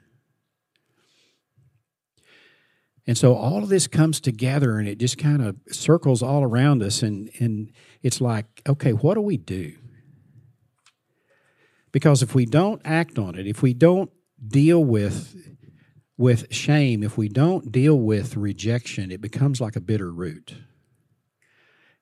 And 3.08 3.18
so 3.18 3.34
all 3.34 3.64
of 3.64 3.70
this 3.70 3.88
comes 3.88 4.20
together 4.20 4.78
and 4.78 4.88
it 4.88 5.00
just 5.00 5.18
kind 5.18 5.42
of 5.42 5.56
circles 5.72 6.22
all 6.22 6.44
around 6.44 6.84
us. 6.84 7.02
And, 7.02 7.32
and 7.40 7.72
it's 8.04 8.22
like, 8.22 8.62
okay, 8.70 8.92
what 8.92 9.16
do 9.16 9.22
we 9.22 9.38
do? 9.38 9.74
Because 11.92 12.22
if 12.22 12.36
we 12.36 12.46
don't 12.46 12.82
act 12.86 13.18
on 13.18 13.34
it, 13.34 13.48
if 13.48 13.64
we 13.64 13.74
don't 13.74 14.12
deal 14.48 14.84
with 14.84 15.36
with 16.18 16.54
shame, 16.54 17.02
if 17.02 17.18
we 17.18 17.30
don't 17.30 17.72
deal 17.72 17.98
with 17.98 18.36
rejection, 18.36 19.10
it 19.10 19.22
becomes 19.22 19.62
like 19.62 19.78
a 19.78 19.82
bitter 19.82 20.12
root. 20.12 20.54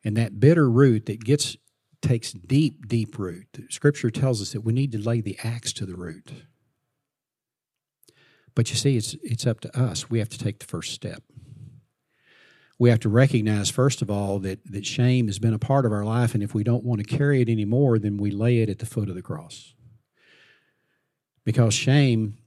And 0.04 0.18
that 0.18 0.40
bitter 0.40 0.68
root 0.68 1.06
that 1.06 1.24
gets 1.24 1.56
takes 2.02 2.32
deep, 2.32 2.88
deep 2.88 3.18
root. 3.18 3.66
Scripture 3.70 4.10
tells 4.10 4.42
us 4.42 4.54
that 4.54 4.62
we 4.62 4.74
need 4.74 4.92
to 4.92 4.98
lay 4.98 5.22
the 5.22 5.38
axe 5.44 5.74
to 5.74 5.86
the 5.86 5.96
root. 5.96 6.32
But 8.56 8.70
you 8.70 8.76
see, 8.76 8.98
it's 8.98 9.16
it's 9.22 9.46
up 9.46 9.60
to 9.62 9.80
us. 9.80 10.10
We 10.10 10.20
have 10.20 10.30
to 10.30 10.38
take 10.38 10.60
the 10.60 10.66
first 10.66 10.94
step. 10.94 11.24
We 12.80 12.90
have 12.90 13.00
to 13.02 13.10
recognize, 13.10 13.70
first 13.72 14.02
of 14.02 14.12
all, 14.12 14.40
that, 14.40 14.60
that 14.72 14.86
shame 14.86 15.28
has 15.28 15.40
been 15.40 15.54
a 15.54 15.60
part 15.60 15.86
of 15.86 15.92
our 15.92 16.06
life, 16.06 16.36
and 16.36 16.44
if 16.44 16.54
we 16.54 16.64
don't 16.64 16.84
want 16.84 17.02
to 17.02 17.18
carry 17.18 17.42
it 17.42 17.50
anymore, 17.50 17.98
then 17.98 18.18
we 18.18 18.30
lay 18.30 18.60
it 18.60 18.70
at 18.70 18.80
the 18.80 18.86
foot 18.86 19.10
of 19.10 19.16
the 19.16 19.24
cross. 19.24 19.74
Because 21.44 21.74
shame 21.74 22.38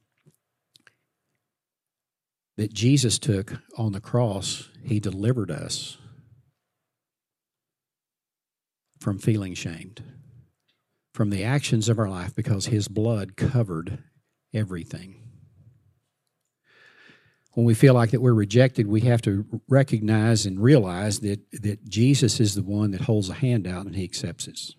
that 2.57 2.73
Jesus 2.73 3.19
took 3.19 3.55
on 3.77 3.93
the 3.93 4.01
cross, 4.01 4.69
he 4.85 5.01
delivered 5.01 5.51
us 5.51 5.97
from 9.01 9.19
feeling 9.19 9.55
shamed, 9.55 10.03
from 11.15 11.31
the 11.31 11.45
actions 11.45 11.89
of 11.89 11.99
our 11.99 12.09
life, 12.09 12.35
because 12.35 12.67
his 12.67 12.89
blood 12.89 13.37
covered 13.37 13.99
everything. 14.53 15.17
When 17.55 17.67
we 17.67 17.75
feel 17.75 17.95
like 17.95 18.13
that 18.13 18.21
we're 18.21 18.33
rejected, 18.33 18.87
we 18.87 19.01
have 19.03 19.23
to 19.23 19.45
recognize 19.69 20.47
and 20.47 20.63
realize 20.63 21.21
that, 21.21 21.41
that 21.63 21.89
Jesus 21.89 22.39
is 22.39 22.55
the 22.55 22.63
one 22.63 22.93
that 22.93 23.03
holds 23.03 23.29
a 23.29 23.35
hand 23.35 23.67
out 23.67 23.87
and 23.87 23.97
he 23.97 24.05
accepts 24.05 24.47
us. 24.47 24.75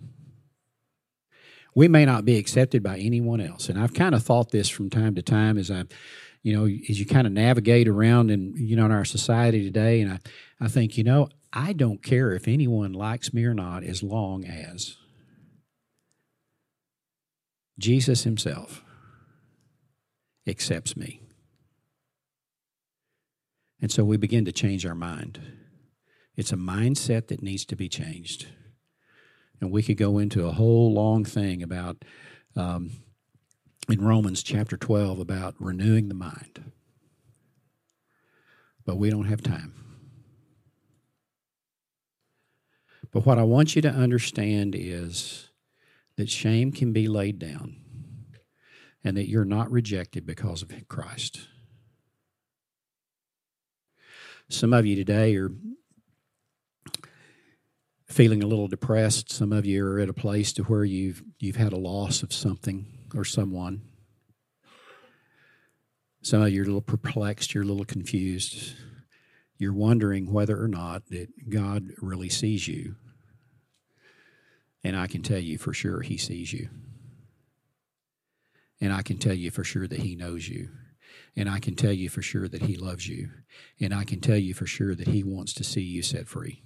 We 1.75 1.88
may 1.88 2.05
not 2.05 2.23
be 2.25 2.38
accepted 2.38 2.81
by 2.81 2.97
anyone 2.97 3.41
else. 3.41 3.67
And 3.67 3.79
I've 3.79 3.93
kind 3.93 4.15
of 4.15 4.23
thought 4.23 4.51
this 4.51 4.69
from 4.69 4.89
time 4.89 5.15
to 5.15 5.21
time 5.21 5.57
as 5.57 5.69
I 5.69 5.86
you 6.43 6.55
know, 6.55 6.65
as 6.65 6.99
you 6.99 7.05
kind 7.05 7.27
of 7.27 7.34
navigate 7.34 7.88
around 7.88 8.31
in, 8.31 8.53
you 8.55 8.75
know, 8.75 8.86
in 8.86 8.91
our 8.91 9.05
society 9.05 9.63
today. 9.63 10.01
And 10.01 10.13
I, 10.13 10.19
I 10.60 10.67
think, 10.67 10.97
you 10.97 11.03
know, 11.03 11.29
I 11.54 11.74
don't 11.74 12.02
care 12.02 12.32
if 12.32 12.48
anyone 12.48 12.94
likes 12.94 13.34
me 13.34 13.44
or 13.44 13.54
not 13.54 13.84
as 13.84 14.02
long 14.02 14.46
as 14.46 14.98
Jesus 17.78 18.24
himself 18.24 18.84
accepts 20.48 20.96
me. 20.96 21.22
And 23.82 23.92
so 23.92 24.04
we 24.04 24.18
begin 24.18 24.46
to 24.46 24.52
change 24.52 24.86
our 24.86 24.96
mind. 24.96 25.42
It's 26.38 26.54
a 26.54 26.58
mindset 26.58 27.28
that 27.28 27.42
needs 27.42 27.66
to 27.66 27.76
be 27.76 27.90
changed. 27.90 28.48
And 29.60 29.72
we 29.72 29.84
could 29.84 29.98
go 29.98 30.20
into 30.20 30.48
a 30.48 30.52
whole 30.52 30.94
long 30.94 31.26
thing 31.26 31.62
about 31.62 32.06
um, 32.56 32.92
in 33.90 34.02
Romans 34.02 34.44
chapter 34.44 34.78
12 34.78 35.20
about 35.20 35.56
renewing 35.60 36.08
the 36.08 36.16
mind. 36.16 36.72
But 38.86 38.98
we 38.98 39.10
don't 39.10 39.26
have 39.26 39.42
time. 39.42 39.90
But 43.12 43.26
what 43.26 43.38
I 43.38 43.43
want 43.43 43.76
you 43.76 43.82
to 43.82 43.89
understand 43.89 44.76
is 44.78 45.50
that 46.15 46.30
shame 46.30 46.71
can 46.71 46.93
be 46.93 47.08
laid 47.08 47.39
down 47.39 47.76
and 49.04 49.17
that 49.17 49.28
you're 49.28 49.45
not 49.45 49.71
rejected 49.71 50.26
because 50.26 50.62
of 50.62 50.71
Christ. 50.88 51.47
Some 54.50 54.74
of 54.74 54.86
you 54.86 54.95
today 54.95 55.36
are 55.38 55.52
feeling 58.06 58.43
a 58.43 58.47
little 58.47 58.67
depressed. 58.67 59.32
Some 59.32 59.54
of 59.54 59.65
you 59.65 59.86
are 59.86 60.00
at 60.00 60.10
a 60.10 60.13
place 60.13 60.52
to 60.54 60.63
where 60.63 60.84
you've 60.84 61.24
you've 61.39 61.56
had 61.56 61.74
a 61.74 61.78
loss 61.78 62.24
of 62.24 62.34
something 62.34 62.86
or 63.15 63.24
someone. 63.24 63.82
Some 66.21 66.41
of 66.41 66.52
you 66.52 66.62
are 66.62 66.63
a 66.63 66.67
little 66.67 66.82
perplexed, 66.82 67.54
you're 67.54 67.63
a 67.63 67.67
little 67.67 67.86
confused. 67.86 68.76
You're 69.58 69.74
wondering 69.74 70.32
whether 70.32 70.62
or 70.62 70.67
not 70.67 71.08
that 71.10 71.50
God 71.50 71.91
really 72.02 72.30
sees 72.30 72.67
you. 72.67 72.95
And 74.84 74.96
I 74.96 75.08
can 75.08 75.22
tell 75.22 75.39
you 75.39 75.58
for 75.58 75.74
sure 75.74 76.02
he 76.02 76.17
sees 76.17 76.52
you. 76.54 76.70
And 78.80 78.91
I 78.91 79.04
can 79.04 79.17
tell 79.17 79.34
you 79.34 79.52
for 79.52 79.63
sure 79.63 79.88
that 79.88 80.00
he 80.00 80.15
knows 80.15 80.50
you. 80.50 80.70
And 81.36 81.48
I 81.48 81.60
can 81.60 81.76
tell 81.76 81.91
you 81.91 82.10
for 82.10 82.22
sure 82.22 82.48
that 82.48 82.63
he 82.63 82.76
loves 82.76 83.08
you. 83.08 83.30
And 83.80 83.94
I 83.94 84.04
can 84.04 84.20
tell 84.20 84.38
you 84.38 84.54
for 84.54 84.65
sure 84.65 84.96
that 84.96 85.08
he 85.08 85.24
wants 85.24 85.54
to 85.54 85.63
see 85.63 85.82
you 85.82 86.02
set 86.02 86.28
free. 86.28 86.63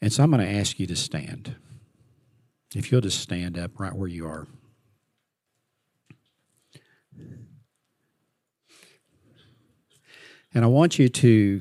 And 0.00 0.12
so 0.12 0.22
I'm 0.22 0.30
going 0.30 0.46
to 0.46 0.52
ask 0.52 0.78
you 0.78 0.86
to 0.86 0.96
stand. 0.96 1.56
If 2.74 2.90
you'll 2.90 3.00
just 3.00 3.20
stand 3.20 3.58
up 3.58 3.78
right 3.78 3.94
where 3.94 4.08
you 4.08 4.26
are. 4.26 4.46
And 10.54 10.64
I 10.64 10.68
want 10.68 10.98
you 10.98 11.08
to 11.08 11.60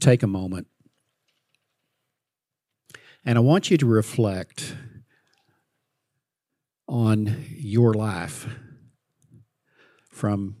take 0.00 0.22
a 0.22 0.26
moment 0.26 0.66
and 3.26 3.36
I 3.36 3.40
want 3.40 3.72
you 3.72 3.76
to 3.78 3.86
reflect 3.86 4.76
on 6.86 7.44
your 7.50 7.92
life 7.92 8.46
from 10.08 10.58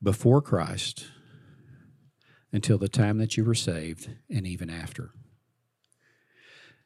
before 0.00 0.40
Christ 0.40 1.06
until 2.52 2.78
the 2.78 2.88
time 2.88 3.18
that 3.18 3.36
you 3.36 3.44
were 3.44 3.56
saved 3.56 4.08
and 4.30 4.46
even 4.46 4.70
after. 4.70 5.10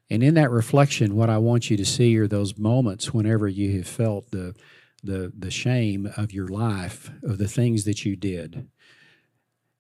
And 0.09 0.23
in 0.23 0.33
that 0.35 0.51
reflection, 0.51 1.17
what 1.17 1.29
I 1.29 1.37
want 1.37 1.69
you 1.69 1.77
to 1.77 1.85
see 1.85 2.17
are 2.17 2.27
those 2.27 2.57
moments 2.57 3.13
whenever 3.13 3.47
you 3.47 3.77
have 3.77 3.87
felt 3.87 4.31
the, 4.31 4.55
the, 5.03 5.31
the 5.39 5.51
shame 5.51 6.11
of 6.17 6.33
your 6.33 6.49
life, 6.49 7.11
of 7.23 7.37
the 7.37 7.47
things 7.47 7.85
that 7.85 8.07
you 8.07 8.17
did. 8.17 8.71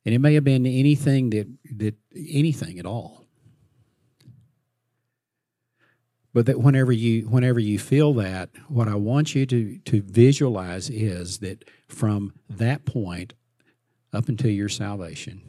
And 0.04 0.14
it 0.14 0.20
may 0.20 0.34
have 0.34 0.44
been 0.44 0.66
anything 0.66 1.30
that, 1.30 1.48
that 1.76 1.94
anything 2.14 2.78
at 2.78 2.86
all. 2.86 3.26
But 6.34 6.46
that 6.46 6.60
whenever 6.60 6.92
you 6.92 7.22
whenever 7.22 7.58
you 7.58 7.78
feel 7.78 8.14
that, 8.14 8.50
what 8.68 8.86
I 8.86 8.94
want 8.94 9.34
you 9.34 9.44
to, 9.46 9.78
to 9.78 10.02
visualize 10.02 10.88
is 10.88 11.38
that 11.38 11.64
from 11.88 12.32
that 12.48 12.84
point 12.84 13.32
up 14.12 14.28
until 14.28 14.50
your 14.50 14.68
salvation, 14.68 15.42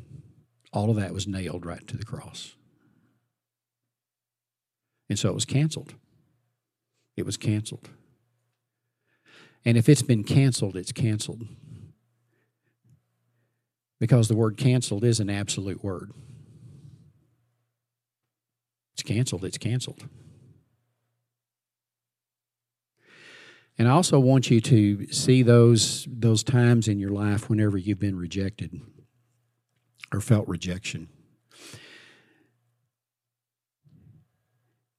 all 0.74 0.90
of 0.90 0.96
that 0.96 1.14
was 1.14 1.28
nailed 1.28 1.66
right 1.66 1.86
to 1.88 1.98
the 1.98 2.06
cross. 2.06 2.56
And 5.10 5.18
so 5.18 5.30
it 5.30 5.36
was 5.36 5.46
canceled. 5.46 5.96
It 7.18 7.26
was 7.26 7.38
canceled. 7.38 7.90
And 9.66 9.78
if 9.78 9.90
it's 9.90 10.04
been 10.04 10.24
canceled, 10.24 10.78
it's 10.78 10.92
canceled. 10.92 11.44
Because 14.00 14.28
the 14.28 14.36
word 14.36 14.58
canceled 14.58 15.04
is 15.04 15.20
an 15.20 15.30
absolute 15.30 15.84
word. 15.84 16.12
It's 18.94 19.04
canceled, 19.04 19.46
it's 19.46 19.58
canceled. 19.58 20.08
And 23.78 23.88
I 23.88 23.92
also 23.92 24.20
want 24.20 24.52
you 24.52 24.60
to 24.60 25.08
see 25.08 25.42
those, 25.42 26.06
those 26.12 26.44
times 26.44 26.90
in 26.90 27.00
your 27.00 27.12
life 27.12 27.50
whenever 27.50 27.78
you've 27.78 28.00
been 28.00 28.18
rejected 28.18 28.82
or 30.12 30.20
felt 30.20 30.48
rejection. 30.50 31.08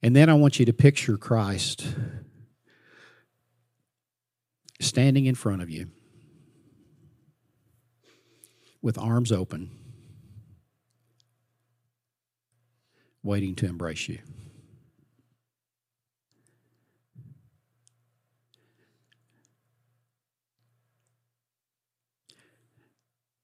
And 0.02 0.16
then 0.16 0.30
I 0.30 0.34
want 0.34 0.58
you 0.58 0.64
to 0.64 0.72
picture 0.72 1.18
Christ 1.18 1.94
standing 4.80 5.26
in 5.26 5.34
front 5.34 5.60
of 5.60 5.68
you 5.68 5.90
with 8.82 8.98
arms 8.98 9.30
open, 9.30 9.70
waiting 13.22 13.54
to 13.56 13.66
embrace 13.66 14.08
you. 14.08 14.18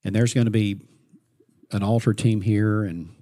And 0.05 0.15
there's 0.15 0.33
going 0.33 0.45
to 0.45 0.53
be 0.53 0.81
an 1.73 1.83
altar 1.83 2.15
team 2.15 2.41
here 2.41 2.85
and 2.85 3.13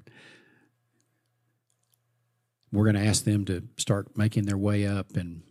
we're 2.70 2.84
going 2.84 2.96
to 2.96 3.08
ask 3.08 3.24
them 3.24 3.44
to 3.46 3.62
start 3.78 4.18
making 4.18 4.44
their 4.44 4.58
way 4.58 4.86
up 4.86 5.16
and 5.16 5.42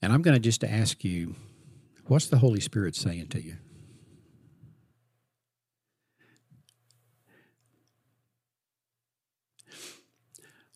and 0.00 0.12
I'm 0.12 0.22
going 0.22 0.34
to 0.34 0.40
just 0.40 0.62
ask 0.62 1.02
you 1.02 1.34
what's 2.08 2.26
the 2.26 2.38
Holy 2.38 2.60
Spirit 2.60 2.96
saying 2.96 3.28
to 3.28 3.42
you? 3.42 3.56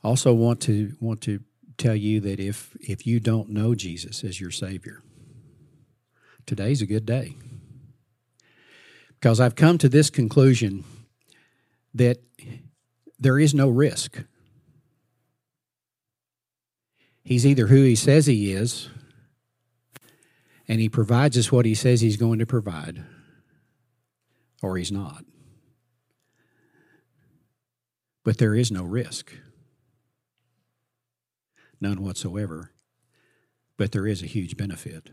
Also 0.05 0.33
want 0.33 0.61
to 0.63 0.95
want 1.01 1.21
to 1.23 1.41
tell 1.79 1.95
you 1.95 2.21
that 2.21 2.41
if 2.41 2.77
if 2.81 3.07
you 3.07 3.21
don't 3.21 3.49
know 3.49 3.75
Jesus 3.75 4.25
as 4.25 4.41
your 4.41 4.51
savior, 4.51 5.03
today's 6.47 6.83
a 6.83 6.87
good 6.87 7.07
day. 7.07 7.37
Because 9.15 9.39
I've 9.39 9.55
come 9.55 9.79
to 9.79 9.89
this 9.89 10.11
conclusion 10.11 10.85
that 11.95 12.19
there 13.19 13.39
is 13.39 13.55
no 13.55 13.69
risk. 13.69 14.25
He's 17.23 17.47
either 17.47 17.69
who 17.69 17.85
he 17.85 17.95
says 17.95 18.27
he 18.27 18.53
is, 18.53 18.89
and 20.69 20.81
he 20.81 20.89
provides 20.89 21.37
us 21.37 21.51
what 21.51 21.65
he 21.65 21.75
says 21.75 22.01
he's 22.01 22.17
going 22.17 22.39
to 22.39 22.47
provide, 22.47 23.05
or 24.63 24.77
he's 24.77 24.93
not. 24.93 25.25
But 28.25 28.39
there 28.39 28.55
is 28.55 28.71
no 28.71 28.85
risk, 28.85 29.33
none 31.81 32.03
whatsoever. 32.03 32.71
But 33.77 33.91
there 33.91 34.07
is 34.07 34.23
a 34.23 34.27
huge 34.27 34.57
benefit, 34.57 35.11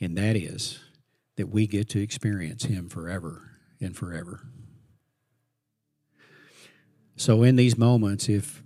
and 0.00 0.16
that 0.16 0.36
is 0.36 0.78
that 1.36 1.48
we 1.48 1.66
get 1.66 1.88
to 1.90 2.00
experience 2.00 2.64
him 2.64 2.88
forever 2.88 3.58
and 3.80 3.96
forever. 3.96 4.46
So 7.16 7.42
in 7.42 7.56
these 7.56 7.78
moments 7.78 8.28
if 8.28 8.62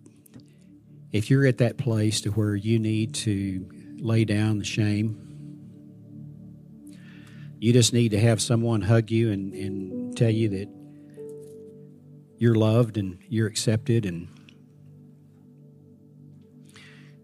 if 1.12 1.30
you're 1.30 1.46
at 1.46 1.58
that 1.58 1.76
place 1.76 2.20
to 2.20 2.30
where 2.30 2.54
you 2.54 2.78
need 2.78 3.14
to 3.14 3.68
lay 4.00 4.24
down 4.24 4.58
the 4.58 4.64
shame 4.64 5.30
you 7.60 7.74
just 7.74 7.92
need 7.92 8.08
to 8.12 8.18
have 8.18 8.40
someone 8.40 8.80
hug 8.80 9.10
you 9.10 9.30
and, 9.30 9.52
and 9.52 10.16
tell 10.16 10.30
you 10.30 10.48
that 10.48 10.68
you're 12.38 12.54
loved 12.54 12.96
and 12.96 13.18
you're 13.28 13.46
accepted 13.46 14.06
and 14.06 14.28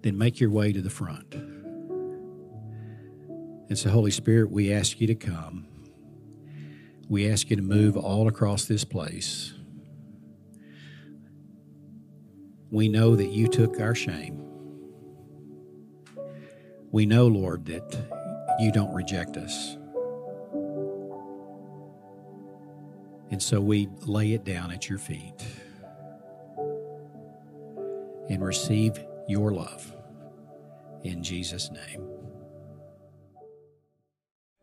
then 0.03 0.19
make 0.19 0.39
your 0.39 0.51
way 0.51 0.75
to 0.75 0.83
the 0.83 0.91
front. 0.91 1.35
And 3.69 3.79
so, 3.79 3.89
Holy 3.89 4.11
Spirit, 4.11 4.51
we 4.51 4.71
ask 4.71 5.01
you 5.01 5.07
to 5.07 5.15
come. 5.15 5.67
We 7.09 7.31
ask 7.31 7.49
you 7.49 7.57
to 7.57 7.63
move 7.63 7.97
all 7.97 8.29
across 8.29 8.67
this 8.67 8.85
place. 8.85 9.55
We 12.71 12.89
know 12.89 13.17
that 13.17 13.29
you 13.29 13.49
took 13.49 13.81
our 13.81 13.95
shame. 13.95 14.56
We 16.93 17.07
know, 17.07 17.27
Lord, 17.27 17.67
that 17.67 17.97
you 18.61 18.73
don't 18.73 18.95
reject 18.95 19.37
us. 19.37 19.77
And 23.31 23.43
so 23.43 23.61
we 23.61 23.89
lay 24.07 24.33
it 24.33 24.45
down 24.45 24.71
at 24.71 24.89
your 24.89 24.99
feet 24.99 25.45
and 28.29 28.45
receive 28.45 28.99
your 29.29 29.53
love 29.53 29.93
in 31.03 31.23
Jesus' 31.23 31.71
name. 31.71 32.09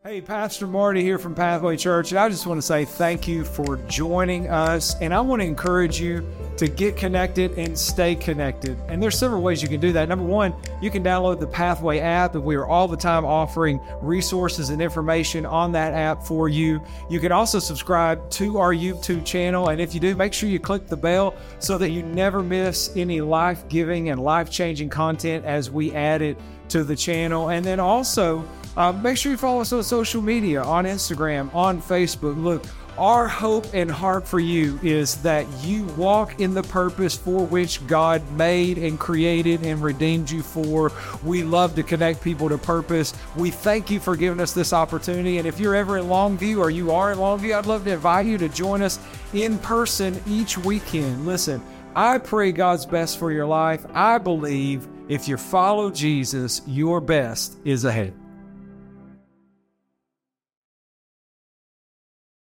Hey, 0.02 0.20
Pastor 0.20 0.66
Marty 0.66 1.02
here 1.02 1.18
from 1.18 1.34
Pathway 1.34 1.78
Church, 1.78 2.10
and 2.10 2.18
I 2.18 2.28
just 2.28 2.46
want 2.46 2.58
to 2.58 2.66
say 2.66 2.84
thank 2.84 3.26
you 3.26 3.42
for 3.42 3.78
joining 3.88 4.48
us. 4.48 4.96
And 5.00 5.14
I 5.14 5.20
want 5.20 5.40
to 5.40 5.46
encourage 5.46 5.98
you 5.98 6.26
to 6.56 6.68
get 6.68 6.96
connected 6.96 7.58
and 7.58 7.76
stay 7.76 8.14
connected. 8.14 8.78
And 8.88 9.02
there's 9.02 9.18
several 9.18 9.42
ways 9.42 9.62
you 9.62 9.68
can 9.68 9.80
do 9.80 9.92
that. 9.92 10.08
Number 10.08 10.24
one, 10.24 10.54
you 10.80 10.90
can 10.90 11.02
download 11.02 11.40
the 11.40 11.46
Pathway 11.46 11.98
app, 11.98 12.34
and 12.34 12.44
we 12.44 12.54
are 12.54 12.66
all 12.66 12.86
the 12.86 12.96
time 12.96 13.24
offering 13.24 13.80
resources 14.00 14.70
and 14.70 14.80
information 14.80 15.44
on 15.46 15.72
that 15.72 15.92
app 15.92 16.22
for 16.22 16.48
you. 16.48 16.80
You 17.10 17.20
can 17.20 17.32
also 17.32 17.58
subscribe 17.58 18.30
to 18.30 18.58
our 18.58 18.72
YouTube 18.72 19.24
channel, 19.24 19.68
and 19.70 19.80
if 19.80 19.94
you 19.94 20.00
do, 20.00 20.14
make 20.14 20.32
sure 20.32 20.48
you 20.48 20.60
click 20.60 20.86
the 20.86 20.96
bell 20.96 21.34
so 21.58 21.76
that 21.78 21.90
you 21.90 22.02
never 22.02 22.42
miss 22.42 22.90
any 22.96 23.20
life 23.20 23.68
giving 23.68 24.10
and 24.10 24.20
life 24.20 24.50
changing 24.50 24.90
content 24.90 25.44
as 25.44 25.70
we 25.70 25.92
add 25.92 26.22
it 26.22 26.38
to 26.68 26.84
the 26.84 26.96
channel. 26.96 27.50
And 27.50 27.64
then 27.64 27.80
also, 27.80 28.44
uh, 28.76 28.92
make 28.92 29.16
sure 29.16 29.30
you 29.32 29.38
follow 29.38 29.60
us 29.60 29.72
on 29.72 29.82
social 29.82 30.22
media 30.22 30.62
on 30.62 30.84
Instagram, 30.84 31.54
on 31.54 31.80
Facebook. 31.80 32.42
Look, 32.42 32.64
our 32.98 33.26
hope 33.26 33.66
and 33.74 33.90
heart 33.90 34.26
for 34.26 34.38
you 34.38 34.78
is 34.82 35.16
that 35.22 35.46
you 35.64 35.84
walk 35.96 36.40
in 36.40 36.54
the 36.54 36.62
purpose 36.62 37.16
for 37.16 37.44
which 37.44 37.84
God 37.86 38.22
made 38.32 38.78
and 38.78 38.98
created 38.98 39.64
and 39.64 39.82
redeemed 39.82 40.30
you 40.30 40.42
for. 40.42 40.92
We 41.24 41.42
love 41.42 41.74
to 41.74 41.82
connect 41.82 42.22
people 42.22 42.48
to 42.48 42.58
purpose. 42.58 43.12
We 43.36 43.50
thank 43.50 43.90
you 43.90 44.00
for 44.00 44.16
giving 44.16 44.40
us 44.40 44.52
this 44.52 44.72
opportunity. 44.72 45.38
And 45.38 45.46
if 45.46 45.58
you're 45.58 45.74
ever 45.74 45.98
in 45.98 46.06
Longview 46.06 46.58
or 46.58 46.70
you 46.70 46.92
are 46.92 47.12
in 47.12 47.18
Longview, 47.18 47.56
I'd 47.56 47.66
love 47.66 47.84
to 47.84 47.92
invite 47.92 48.26
you 48.26 48.38
to 48.38 48.48
join 48.48 48.82
us 48.82 48.98
in 49.32 49.58
person 49.58 50.20
each 50.26 50.56
weekend. 50.56 51.26
Listen, 51.26 51.62
I 51.96 52.18
pray 52.18 52.52
God's 52.52 52.86
best 52.86 53.18
for 53.18 53.32
your 53.32 53.46
life. 53.46 53.84
I 53.92 54.18
believe 54.18 54.86
if 55.08 55.28
you 55.28 55.36
follow 55.36 55.90
Jesus, 55.90 56.62
your 56.66 57.00
best 57.00 57.56
is 57.64 57.84
ahead. 57.84 58.23